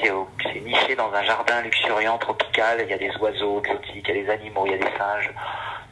C'est 0.03 0.11
au- 0.11 0.29
c'est 0.43 0.61
niché 0.61 0.95
dans 0.95 1.13
un 1.13 1.23
jardin 1.25 1.63
luxuriant, 1.63 2.17
tropical. 2.19 2.79
Il 2.85 2.91
y 2.91 2.93
a 2.93 2.99
des 2.99 3.11
oiseaux 3.17 3.61
exotiques, 3.65 4.07
il 4.09 4.17
y 4.17 4.21
a 4.21 4.23
des 4.25 4.31
animaux, 4.31 4.65
il 4.67 4.73
y 4.73 4.75
a 4.75 4.79
des 4.79 4.97
singes. 4.99 5.31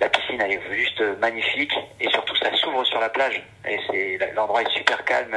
La 0.01 0.09
piscine, 0.09 0.41
elle 0.41 0.53
est 0.53 0.61
juste 0.73 1.03
magnifique. 1.21 1.73
Et 2.01 2.09
surtout, 2.11 2.37
ça 2.37 2.55
s'ouvre 2.57 2.85
sur 2.85 3.01
la 3.01 3.09
plage. 3.09 3.43
Et 3.69 3.79
c'est 3.91 4.33
l'endroit 4.35 4.63
est 4.63 4.71
super 4.77 5.05
calme. 5.05 5.37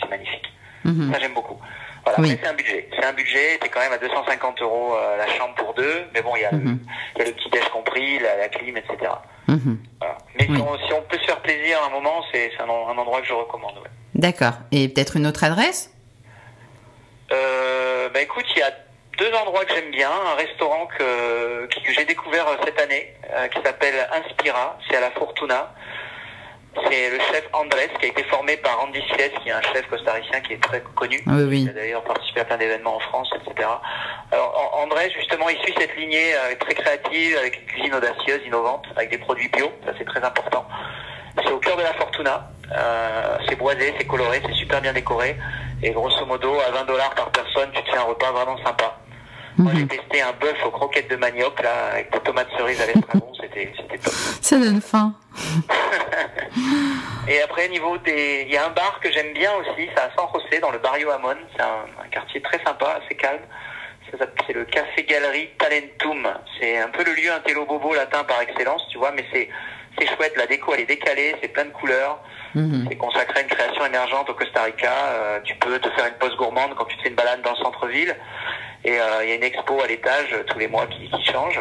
C'est 0.00 0.08
magnifique. 0.08 0.52
Mhm. 0.84 1.12
Ça, 1.12 1.20
j'aime 1.20 1.34
beaucoup. 1.34 1.58
Voilà, 2.04 2.18
Oui. 2.20 2.36
c'est 2.42 2.48
un 2.48 2.54
budget. 2.54 2.88
C'est 2.96 3.04
un 3.04 3.12
budget, 3.12 3.58
t'es 3.60 3.68
quand 3.68 3.80
même 3.80 3.92
à 3.92 3.98
250 3.98 4.62
euros 4.62 4.94
euh, 4.96 5.18
la 5.18 5.26
chambre 5.34 5.54
pour 5.54 5.74
deux, 5.74 6.04
mais 6.14 6.22
bon, 6.22 6.34
il 6.34 6.40
y 6.42 6.44
a, 6.46 6.50
le- 6.50 6.56
Mhm. 6.56 6.80
y 7.18 7.22
a 7.22 7.24
le 7.26 7.32
petit 7.32 7.50
déj 7.50 7.68
compris, 7.68 8.18
la, 8.18 8.36
la 8.38 8.48
clim, 8.48 8.74
etc. 8.78 8.96
Oui. 10.50 10.56
si, 10.56 10.62
on, 10.62 10.78
si 10.86 10.92
on 10.92 11.02
peut 11.02 11.18
se 11.18 11.24
faire 11.24 11.40
plaisir 11.40 11.78
à 11.82 11.86
un 11.86 11.90
moment, 11.90 12.22
c'est 12.32 12.50
un, 12.60 12.68
en- 12.68 12.88
un 12.88 12.98
endroit 12.98 13.20
que 13.20 13.26
je 13.26 13.32
recommande. 13.32 13.76
Ouais. 13.78 13.90
D'accord. 14.14 14.54
Et 14.72 14.88
peut-être 14.88 15.16
une 15.16 15.26
autre 15.26 15.44
adresse? 15.44 15.90
Euh, 17.32 18.08
bah 18.10 18.20
écoute, 18.22 18.44
il 18.56 18.58
y 18.58 18.62
a 18.62 18.72
deux 19.18 19.32
endroits 19.34 19.64
que 19.64 19.74
j'aime 19.74 19.90
bien. 19.92 20.10
Un 20.10 20.34
restaurant 20.34 20.86
que, 20.86 21.66
que 21.66 21.80
j'ai 21.86 21.92
j'ai 21.94 22.04
découvert 22.04 22.46
cette 22.64 22.80
année, 22.80 23.14
qui 23.54 23.60
s'appelle 23.62 24.08
Inspira. 24.12 24.78
C'est 24.88 24.96
à 24.96 25.00
la 25.00 25.10
Fortuna. 25.12 25.72
C'est 26.74 27.10
le 27.10 27.18
chef 27.18 27.48
Andrés 27.52 27.90
qui 27.98 28.06
a 28.06 28.08
été 28.08 28.22
formé 28.24 28.56
par 28.58 28.84
Andy 28.84 29.00
Sies, 29.00 29.30
qui 29.42 29.48
est 29.48 29.52
un 29.52 29.62
chef 29.62 29.88
costaricien 29.88 30.40
qui 30.40 30.52
est 30.52 30.62
très 30.62 30.80
connu. 30.94 31.20
Oui, 31.26 31.42
oui. 31.42 31.62
Il 31.62 31.70
a 31.70 31.72
d'ailleurs 31.72 32.04
participé 32.04 32.40
à 32.40 32.44
plein 32.44 32.58
d'événements 32.58 32.96
en 32.96 33.00
France, 33.00 33.30
etc. 33.34 33.68
Alors 34.30 34.78
Andrés, 34.80 35.10
justement, 35.16 35.48
il 35.48 35.58
suit 35.58 35.74
cette 35.78 35.96
lignée 35.96 36.34
euh, 36.34 36.54
très 36.60 36.74
créative, 36.74 37.36
avec 37.38 37.60
une 37.60 37.66
cuisine 37.66 37.94
audacieuse, 37.94 38.40
innovante, 38.46 38.86
avec 38.96 39.10
des 39.10 39.18
produits 39.18 39.48
bio, 39.48 39.72
ça 39.84 39.92
c'est 39.98 40.04
très 40.04 40.22
important. 40.22 40.64
C'est 41.44 41.52
au 41.52 41.58
cœur 41.58 41.76
de 41.76 41.82
la 41.82 41.92
Fortuna. 41.94 42.50
Euh, 42.72 43.38
c'est 43.48 43.56
boisé, 43.56 43.92
c'est 43.98 44.06
coloré, 44.06 44.40
c'est 44.46 44.54
super 44.54 44.80
bien 44.80 44.92
décoré. 44.92 45.36
Et 45.82 45.90
grosso 45.90 46.24
modo, 46.26 46.54
à 46.60 46.70
20 46.70 46.84
dollars 46.84 47.14
par 47.14 47.30
personne, 47.30 47.70
tu 47.72 47.82
te 47.82 47.90
fais 47.90 47.96
un 47.96 48.02
repas 48.02 48.30
vraiment 48.30 48.56
sympa. 48.64 48.96
Moi, 49.58 49.72
j'ai 49.74 49.82
mhm. 49.82 49.88
testé 49.88 50.22
un 50.22 50.32
bœuf 50.32 50.56
aux 50.64 50.70
croquettes 50.70 51.10
de 51.10 51.16
manioc, 51.16 51.62
là, 51.62 51.92
avec 51.92 52.12
des 52.12 52.20
tomates 52.20 52.48
cerises 52.56 52.80
à 52.80 52.86
l'estragon, 52.86 53.32
c'était, 53.40 53.72
c'était 53.76 53.98
top. 53.98 54.12
Ça 54.40 54.58
donne 54.58 54.80
faim. 54.80 55.14
et 57.28 57.40
après, 57.42 57.68
niveau 57.68 57.98
des, 57.98 58.44
il 58.46 58.52
y 58.52 58.56
a 58.56 58.66
un 58.66 58.70
bar 58.70 58.98
que 59.00 59.10
j'aime 59.12 59.32
bien 59.32 59.50
aussi, 59.54 59.88
c'est 59.94 60.00
à 60.00 60.10
San 60.16 60.26
José, 60.32 60.60
dans 60.60 60.70
le 60.70 60.78
Barrio 60.78 61.10
Amon. 61.10 61.36
C'est 61.54 61.62
un, 61.62 62.08
quartier 62.10 62.40
très 62.40 62.62
sympa, 62.64 63.00
assez 63.04 63.14
calme. 63.16 63.42
C'est 64.46 64.54
le 64.54 64.64
Café 64.64 65.04
Galerie 65.04 65.50
Talentum. 65.58 66.28
C'est 66.58 66.78
un 66.78 66.88
peu 66.88 67.04
le 67.04 67.14
lieu 67.14 67.30
intello 67.32 67.64
bobo 67.64 67.94
latin 67.94 68.24
par 68.24 68.40
excellence, 68.40 68.82
tu 68.90 68.98
vois, 68.98 69.12
mais 69.12 69.24
c'est, 69.32 69.48
c'est 69.96 70.08
chouette. 70.08 70.36
La 70.36 70.46
déco, 70.46 70.74
elle 70.74 70.80
est 70.80 70.86
décalée, 70.86 71.36
c'est 71.40 71.48
plein 71.48 71.66
de 71.66 71.70
couleurs. 71.70 72.18
Mhm. 72.54 72.86
C'est 72.88 72.96
consacré 72.96 73.40
à 73.40 73.42
une 73.42 73.48
création 73.48 73.86
émergente 73.86 74.28
au 74.28 74.34
Costa 74.34 74.64
Rica. 74.64 74.92
Euh, 74.92 75.40
tu 75.44 75.54
peux 75.56 75.78
te 75.78 75.88
faire 75.90 76.06
une 76.06 76.14
pause 76.14 76.36
gourmande 76.36 76.74
quand 76.76 76.84
tu 76.86 76.96
te 76.96 77.02
fais 77.02 77.08
une 77.10 77.14
balade 77.14 77.42
dans 77.42 77.52
le 77.52 77.56
centre-ville. 77.56 78.16
Et 78.84 78.98
euh, 78.98 79.24
il 79.24 79.28
y 79.28 79.32
a 79.32 79.34
une 79.34 79.42
expo 79.42 79.80
à 79.82 79.86
l'étage 79.86 80.32
euh, 80.32 80.42
tous 80.46 80.58
les 80.58 80.68
mois 80.68 80.86
qui, 80.86 81.08
qui 81.10 81.24
change. 81.32 81.60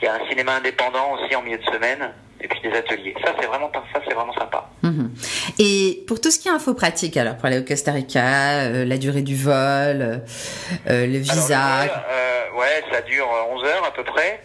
Il 0.00 0.04
y 0.04 0.08
a 0.08 0.14
un 0.14 0.28
cinéma 0.28 0.56
indépendant 0.56 1.12
aussi 1.12 1.34
en 1.34 1.42
milieu 1.42 1.58
de 1.58 1.64
semaine 1.64 2.12
et 2.40 2.48
puis 2.48 2.60
des 2.60 2.72
ateliers. 2.76 3.14
Ça, 3.24 3.32
c'est 3.40 3.46
vraiment, 3.46 3.70
ça, 3.72 4.00
c'est 4.06 4.14
vraiment 4.14 4.34
sympa. 4.34 4.68
Mhm. 4.82 5.14
Et 5.58 6.04
pour 6.06 6.20
tout 6.20 6.30
ce 6.30 6.38
qui 6.38 6.48
est 6.48 6.50
info 6.52 6.74
pratique, 6.74 7.16
alors 7.16 7.36
pour 7.36 7.46
aller 7.46 7.58
au 7.58 7.64
Costa 7.64 7.92
Rica, 7.92 8.64
euh, 8.64 8.84
la 8.84 8.98
durée 8.98 9.22
du 9.22 9.34
vol, 9.36 9.52
euh, 9.52 11.06
le 11.06 11.18
visa. 11.18 11.82
euh, 11.82 12.58
ouais, 12.58 12.84
ça 12.92 13.00
dure 13.02 13.26
11 13.50 13.64
heures 13.64 13.84
à 13.86 13.92
peu 13.92 14.04
près. 14.04 14.40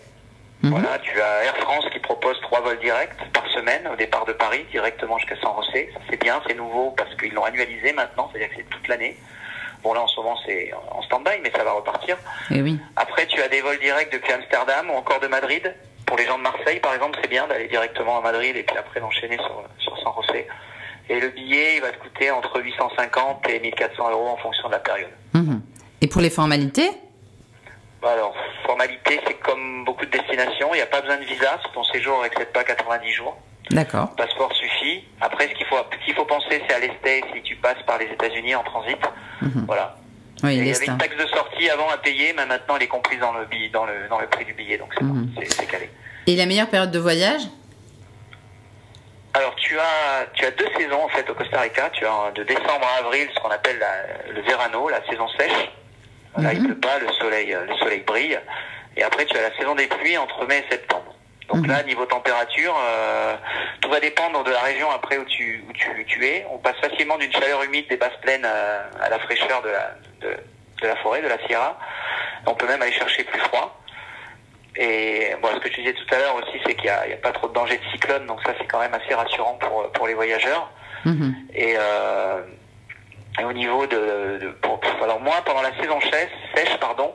Mhm. 0.64 0.72
Voilà, 0.72 0.98
tu 1.00 1.20
as 1.22 1.44
Air 1.46 1.58
France 1.58 1.86
qui 1.92 2.00
propose 2.00 2.40
trois 2.42 2.62
vols 2.62 2.80
directs 2.80 3.16
par 3.34 3.46
semaine 3.52 3.88
au 3.92 3.96
départ 3.96 4.26
de 4.26 4.34
Paris 4.34 4.66
directement 4.72 5.18
jusqu'à 5.18 5.36
San 5.42 5.52
José. 5.56 5.90
C'est 6.10 6.22
bien, 6.22 6.42
c'est 6.48 6.56
nouveau 6.56 6.92
parce 6.92 7.14
qu'ils 7.16 7.34
l'ont 7.34 7.46
annualisé 7.46 7.94
maintenant, 7.94 8.30
c'est-à-dire 8.32 8.50
que 8.50 8.56
c'est 8.58 8.70
toute 8.70 8.88
l'année. 8.88 9.18
Bon 9.84 9.94
là 9.94 10.02
en 10.02 10.08
ce 10.08 10.18
moment 10.18 10.38
c'est 10.46 10.72
en 10.92 11.02
stand-by 11.04 11.40
mais 11.42 11.52
ça 11.56 11.64
va 11.64 11.72
repartir. 11.72 12.18
Et 12.52 12.58
eh 12.58 12.62
oui. 12.62 12.78
Après 12.96 13.26
tu 13.28 13.42
as 13.42 13.48
des 13.48 13.62
vols 13.62 13.80
directs 13.80 14.12
depuis 14.12 14.32
Amsterdam 14.34 14.90
ou 14.90 14.94
encore 14.94 15.20
de 15.20 15.28
Madrid. 15.28 15.74
Pour 16.06 16.18
les 16.18 16.26
gens 16.26 16.38
de 16.38 16.44
Marseille 16.44 16.80
par 16.80 16.94
exemple 16.94 17.18
c'est 17.22 17.30
bien 17.30 17.48
d'aller 17.48 17.68
directement 17.68 18.18
à 18.18 18.22
Madrid 18.22 18.56
et 18.56 18.64
puis 18.64 18.78
après 18.78 19.00
d'enchaîner 19.00 19.38
sur, 19.38 19.64
sur 19.78 19.98
San 20.00 20.14
José. 20.16 20.48
Et 21.10 21.20
le 21.20 21.30
billet 21.30 21.78
il 21.78 21.82
va 21.82 21.92
te 21.92 21.98
coûter 21.98 22.32
entre 22.32 22.62
850 22.62 23.50
et 23.50 23.60
1400 23.60 24.12
euros 24.12 24.28
en 24.30 24.38
fonction 24.38 24.68
de 24.68 24.74
la 24.74 24.80
période. 24.80 25.12
Mhm. 25.34 25.62
Et 26.02 26.08
pour 26.08 26.22
les 26.22 26.30
formalités? 26.30 26.90
Bah 28.02 28.12
alors, 28.14 28.34
formalité, 28.66 29.20
c'est 29.28 29.40
comme 29.40 29.84
beaucoup 29.84 30.06
de 30.06 30.12
destinations, 30.12 30.70
il 30.74 30.78
n'y 30.78 30.82
a 30.82 30.86
pas 30.86 31.02
besoin 31.02 31.18
de 31.18 31.26
visa 31.26 31.60
si 31.66 31.74
ton 31.74 31.84
séjour 31.84 32.22
n'excède 32.22 32.52
pas 32.54 32.64
90 32.64 33.12
jours. 33.12 33.38
D'accord. 33.72 34.16
Passeport 34.16 34.54
suffit. 34.54 35.04
Après, 35.22 35.48
ce 35.48 35.54
qu'il 35.54 35.66
faut, 35.68 35.76
qu'il 36.04 36.16
faut 36.16 36.26
penser, 36.26 36.62
c'est 36.68 36.74
à 36.74 36.80
l'Estée 36.80 37.24
si 37.34 37.42
tu 37.44 37.56
passes 37.58 37.82
par 37.86 37.98
les 37.98 38.06
États-Unis 38.06 38.56
en 38.56 38.64
transit. 38.64 38.98
Mhm. 39.42 39.66
Voilà. 39.68 39.96
Oui, 40.44 40.56
il 40.56 40.68
y 40.68 40.74
avait 40.74 40.86
une 40.86 40.98
taxe 40.98 41.18
de 41.18 41.28
sortie 41.28 41.70
avant 41.70 41.90
à 41.90 41.98
payer, 41.98 42.34
mais 42.36 42.46
maintenant 42.46 42.78
elle 42.78 42.84
est 42.84 42.88
comprise 42.88 43.20
dans 43.20 43.34
le, 43.34 43.46
billet, 43.46 43.70
dans 43.70 43.86
le, 43.86 44.08
dans 44.10 44.20
le 44.20 44.28
prix 44.28 44.46
du 44.46 44.54
billet, 44.54 44.78
donc 44.78 44.94
c'est 44.98 45.04
mhm. 45.04 45.68
calé. 45.68 45.90
Et 46.28 46.36
la 46.36 46.46
meilleure 46.46 46.70
période 46.70 46.92
de 46.92 47.00
voyage? 47.00 47.42
Alors 49.34 49.54
tu 49.56 49.78
as 49.78 50.28
tu 50.34 50.46
as 50.46 50.52
deux 50.52 50.68
saisons 50.78 51.04
en 51.04 51.10
fait 51.10 51.30
au 51.30 51.34
Costa 51.34 51.62
Rica. 51.62 51.90
Tu 51.92 52.06
as 52.06 52.32
de 52.36 52.44
décembre 52.44 52.88
à 52.96 53.06
avril 53.06 53.28
ce 53.34 53.40
qu'on 53.42 53.50
appelle 53.50 53.80
le 54.34 54.42
verano, 54.42 54.90
la 54.90 55.06
saison 55.08 55.28
sèche. 55.38 55.70
Là 56.38 56.54
il 56.54 56.62
mhm. 56.62 56.68
pleut 56.68 56.80
pas, 56.80 57.00
le 57.00 57.12
soleil 57.20 57.56
le 57.68 57.76
soleil 57.76 58.04
brille. 58.08 58.40
Et 58.96 59.04
après 59.04 59.26
tu 59.26 59.38
as 59.38 59.42
la 59.42 59.56
saison 59.58 59.76
des 59.76 59.88
pluies 59.88 60.18
entre 60.18 60.46
mai 60.48 60.64
et 60.66 60.72
septembre. 60.72 61.16
Donc 61.54 61.66
là, 61.68 61.82
mhm. 61.82 61.88
niveau 61.88 62.06
température, 62.06 62.76
euh, 62.80 63.36
tout 63.82 63.90
va 63.90 64.00
dépendre 64.00 64.44
de 64.44 64.52
la 64.52 64.62
région 64.62 64.90
après 64.92 65.18
où 65.18 65.26
tu, 65.26 65.64
où 65.68 65.74
tu, 65.74 66.06
tu 66.06 66.26
es. 66.26 66.46
On 66.52 66.58
passe 66.60 66.78
facilement 66.78 67.18
d'une 67.18 67.32
chaleur 67.32 67.64
humide 67.64 67.88
des 67.90 67.98
basses 67.98 68.18
plaines 68.22 68.46
à, 68.46 69.04
à 69.04 69.10
la 69.10 69.20
fraîcheur 69.20 69.62
de 69.62 69.70
la, 69.70 69.96
de, 70.22 70.38
de, 70.82 70.88
la 70.88 70.96
forêt, 70.98 71.22
de 71.22 71.28
la 71.28 71.40
sierra. 71.48 71.78
On 72.46 72.54
peut 72.54 72.68
même 72.68 72.82
aller 72.82 72.92
chercher 72.92 73.24
plus 73.24 73.40
froid. 73.40 73.76
Et 74.76 75.34
bon, 75.42 75.50
ce 75.56 75.60
que 75.60 75.70
tu 75.70 75.82
disais 75.82 75.94
tout 75.94 76.16
à 76.16 76.20
l'heure 76.20 76.36
aussi, 76.36 76.60
c'est 76.66 76.76
qu'il 76.76 76.86
n'y 76.86 76.90
a, 76.90 77.02
a, 77.02 77.18
pas 77.22 77.32
trop 77.32 77.48
de 77.48 77.54
danger 77.54 77.78
de 77.78 77.84
cyclone, 77.92 78.26
donc 78.28 78.40
ça 78.46 78.54
c'est 78.58 78.68
quand 78.68 78.80
même 78.80 78.94
assez 78.94 79.14
rassurant 79.14 79.56
pour, 79.56 79.92
pour 79.92 80.08
les 80.08 80.14
voyageurs. 80.14 80.70
Mhm. 81.06 81.36
Et, 81.54 81.76
euh, 81.78 82.42
et, 83.40 83.44
au 83.44 83.54
niveau 83.54 83.88
de, 83.88 84.38
de 84.40 84.48
pour, 84.62 84.80
alors 85.04 85.20
moi, 85.20 85.36
pendant 85.46 85.62
la 85.62 85.76
saison 85.82 86.00
sèche, 86.02 86.30
sèche 86.56 86.78
pardon, 86.80 87.14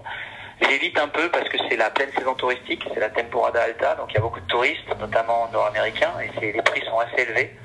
J'évite 0.60 0.98
un 0.98 1.08
peu 1.08 1.28
parce 1.30 1.48
que 1.48 1.58
c'est 1.68 1.76
la 1.76 1.90
pleine 1.90 2.10
saison 2.16 2.34
touristique, 2.34 2.84
c'est 2.92 3.00
la 3.00 3.10
temporada 3.10 3.62
alta, 3.62 3.96
donc 3.96 4.06
il 4.10 4.14
y 4.14 4.18
a 4.18 4.20
beaucoup 4.20 4.40
de 4.40 4.46
touristes, 4.46 4.88
notamment 5.00 5.48
nord-américains, 5.52 6.12
et 6.40 6.52
les 6.52 6.62
prix 6.62 6.82
sont 6.86 6.98
assez 6.98 7.22
élevés. 7.22 7.56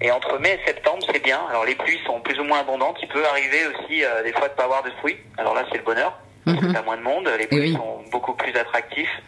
Et 0.00 0.10
entre 0.10 0.38
mai 0.38 0.58
et 0.60 0.66
septembre, 0.66 1.02
c'est 1.10 1.22
bien. 1.22 1.40
Alors 1.48 1.64
les 1.64 1.74
pluies 1.74 2.00
sont 2.04 2.20
plus 2.20 2.38
ou 2.38 2.44
moins 2.44 2.60
abondantes. 2.60 2.98
Il 3.00 3.08
peut 3.08 3.24
arriver 3.26 3.66
aussi 3.68 4.04
euh, 4.04 4.22
des 4.22 4.32
fois 4.32 4.48
de 4.48 4.54
pas 4.54 4.64
avoir 4.64 4.82
de 4.82 4.90
fruits. 4.98 5.16
Alors 5.38 5.54
là, 5.54 5.64
c'est 5.70 5.78
le 5.78 5.84
bonheur. 5.84 6.18
Parce 6.44 6.58
que 6.58 6.66
mhm. 6.66 6.84
moins 6.84 6.96
de 6.96 7.02
monde. 7.02 7.30
Les 7.38 7.46
pluies 7.46 7.72
sont 7.74 8.02
beaucoup 8.10 8.34
plus 8.34 8.54
attractifs. 8.54 9.22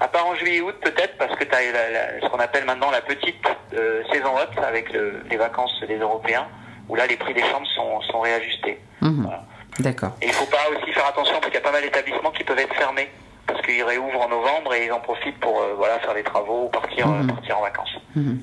À 0.00 0.08
part 0.08 0.26
en 0.26 0.34
juillet 0.34 0.56
et 0.56 0.60
août, 0.60 0.74
peut-être, 0.82 1.16
parce 1.16 1.34
que 1.36 1.44
tu 1.44 1.54
as 1.54 2.20
ce 2.22 2.28
qu'on 2.28 2.38
appelle 2.38 2.64
maintenant 2.64 2.90
la 2.90 3.00
petite 3.02 3.46
euh, 3.74 4.02
saison 4.12 4.34
haute 4.34 4.58
avec 4.62 4.92
les 4.92 5.36
vacances 5.36 5.80
des 5.86 5.96
Européens, 5.96 6.48
où 6.88 6.96
là, 6.96 7.06
les 7.06 7.16
prix 7.16 7.32
des 7.32 7.42
chambres 7.42 7.66
sont, 7.68 8.00
sont 8.02 8.20
réajustés. 8.20 8.78
Mhm. 9.00 9.22
Voilà. 9.22 9.44
D'accord. 9.78 10.12
Et 10.22 10.26
il 10.26 10.32
faut 10.32 10.46
pas 10.46 10.68
aussi 10.70 10.92
faire 10.92 11.06
attention 11.06 11.34
parce 11.34 11.46
qu'il 11.46 11.54
y 11.54 11.58
a 11.58 11.60
pas 11.60 11.72
mal 11.72 11.82
d'établissements 11.82 12.30
qui 12.30 12.44
peuvent 12.44 12.58
être 12.58 12.74
fermés 12.74 13.10
parce 13.46 13.62
qu'ils 13.62 13.82
réouvrent 13.82 14.20
en 14.20 14.28
novembre 14.28 14.74
et 14.74 14.86
ils 14.86 14.92
en 14.92 15.00
profitent 15.00 15.38
pour 15.38 15.60
euh, 15.60 15.74
voilà 15.76 15.98
faire 16.00 16.14
des 16.14 16.22
travaux 16.22 16.64
ou 16.64 16.68
partir, 16.68 17.06
euh, 17.06 17.22
mhm. 17.22 17.28
partir 17.28 17.58
en 17.58 17.62
vacances. 17.62 17.96
Mhm. 18.16 18.38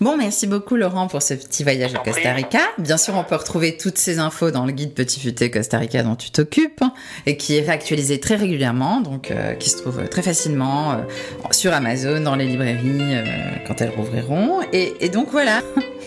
Bon, 0.00 0.16
merci 0.16 0.46
beaucoup 0.46 0.76
Laurent 0.76 1.06
pour 1.06 1.22
ce 1.22 1.34
petit 1.34 1.62
voyage 1.62 1.94
au 1.94 1.98
Costa 1.98 2.32
Rica. 2.32 2.60
Bien 2.78 2.98
sûr, 2.98 3.14
on 3.14 3.24
peut 3.24 3.36
retrouver 3.36 3.76
toutes 3.76 3.96
ces 3.96 4.18
infos 4.18 4.50
dans 4.50 4.66
le 4.66 4.72
guide 4.72 4.92
Petit 4.92 5.20
Futé 5.20 5.50
Costa 5.50 5.78
Rica 5.78 6.02
dont 6.02 6.16
tu 6.16 6.30
t'occupes 6.30 6.82
et 7.26 7.36
qui 7.36 7.56
est 7.56 7.62
réactualisé 7.62 8.20
très 8.20 8.36
régulièrement, 8.36 9.00
donc 9.00 9.30
euh, 9.30 9.54
qui 9.54 9.70
se 9.70 9.78
trouve 9.78 10.08
très 10.08 10.22
facilement 10.22 11.04
sur 11.50 11.72
Amazon, 11.72 12.20
dans 12.20 12.34
les 12.36 12.46
librairies 12.46 13.22
quand 13.66 13.80
elles 13.80 13.90
rouvriront. 13.90 14.60
Et, 14.72 14.94
et 15.00 15.08
donc 15.08 15.28
voilà. 15.30 15.60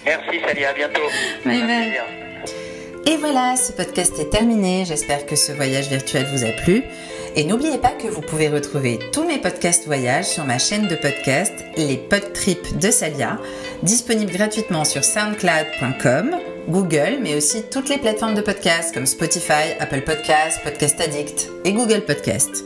Merci 0.05 0.39
Sally, 0.45 0.65
à 0.65 0.73
bientôt. 0.73 1.01
Bye 1.45 1.61
bye. 1.61 2.26
Et 3.09 3.15
voilà, 3.15 3.55
ce 3.55 3.71
podcast 3.71 4.19
est 4.19 4.29
terminé. 4.29 4.83
J'espère 4.83 5.25
que 5.25 5.37
ce 5.37 5.53
voyage 5.53 5.87
virtuel 5.87 6.27
vous 6.29 6.43
a 6.43 6.49
plu. 6.49 6.83
Et 7.37 7.45
n'oubliez 7.45 7.77
pas 7.77 7.91
que 7.91 8.09
vous 8.09 8.19
pouvez 8.19 8.49
retrouver 8.49 8.99
tous 9.13 9.25
mes 9.25 9.37
podcasts 9.37 9.85
voyages 9.85 10.25
sur 10.25 10.43
ma 10.43 10.57
chaîne 10.57 10.89
de 10.89 10.95
podcast, 10.95 11.53
les 11.77 11.95
Podtrips 11.95 12.77
de 12.77 12.91
Salia, 12.91 13.39
disponible 13.81 14.33
gratuitement 14.33 14.83
sur 14.83 15.05
soundcloud.com, 15.05 16.35
Google, 16.67 17.19
mais 17.21 17.35
aussi 17.35 17.63
toutes 17.71 17.87
les 17.87 17.97
plateformes 17.97 18.35
de 18.35 18.41
podcasts 18.41 18.93
comme 18.93 19.05
Spotify, 19.05 19.71
Apple 19.79 20.01
Podcasts, 20.01 20.61
Podcast 20.65 20.99
Addict 20.99 21.49
et 21.63 21.71
Google 21.71 22.01
Podcasts. 22.01 22.65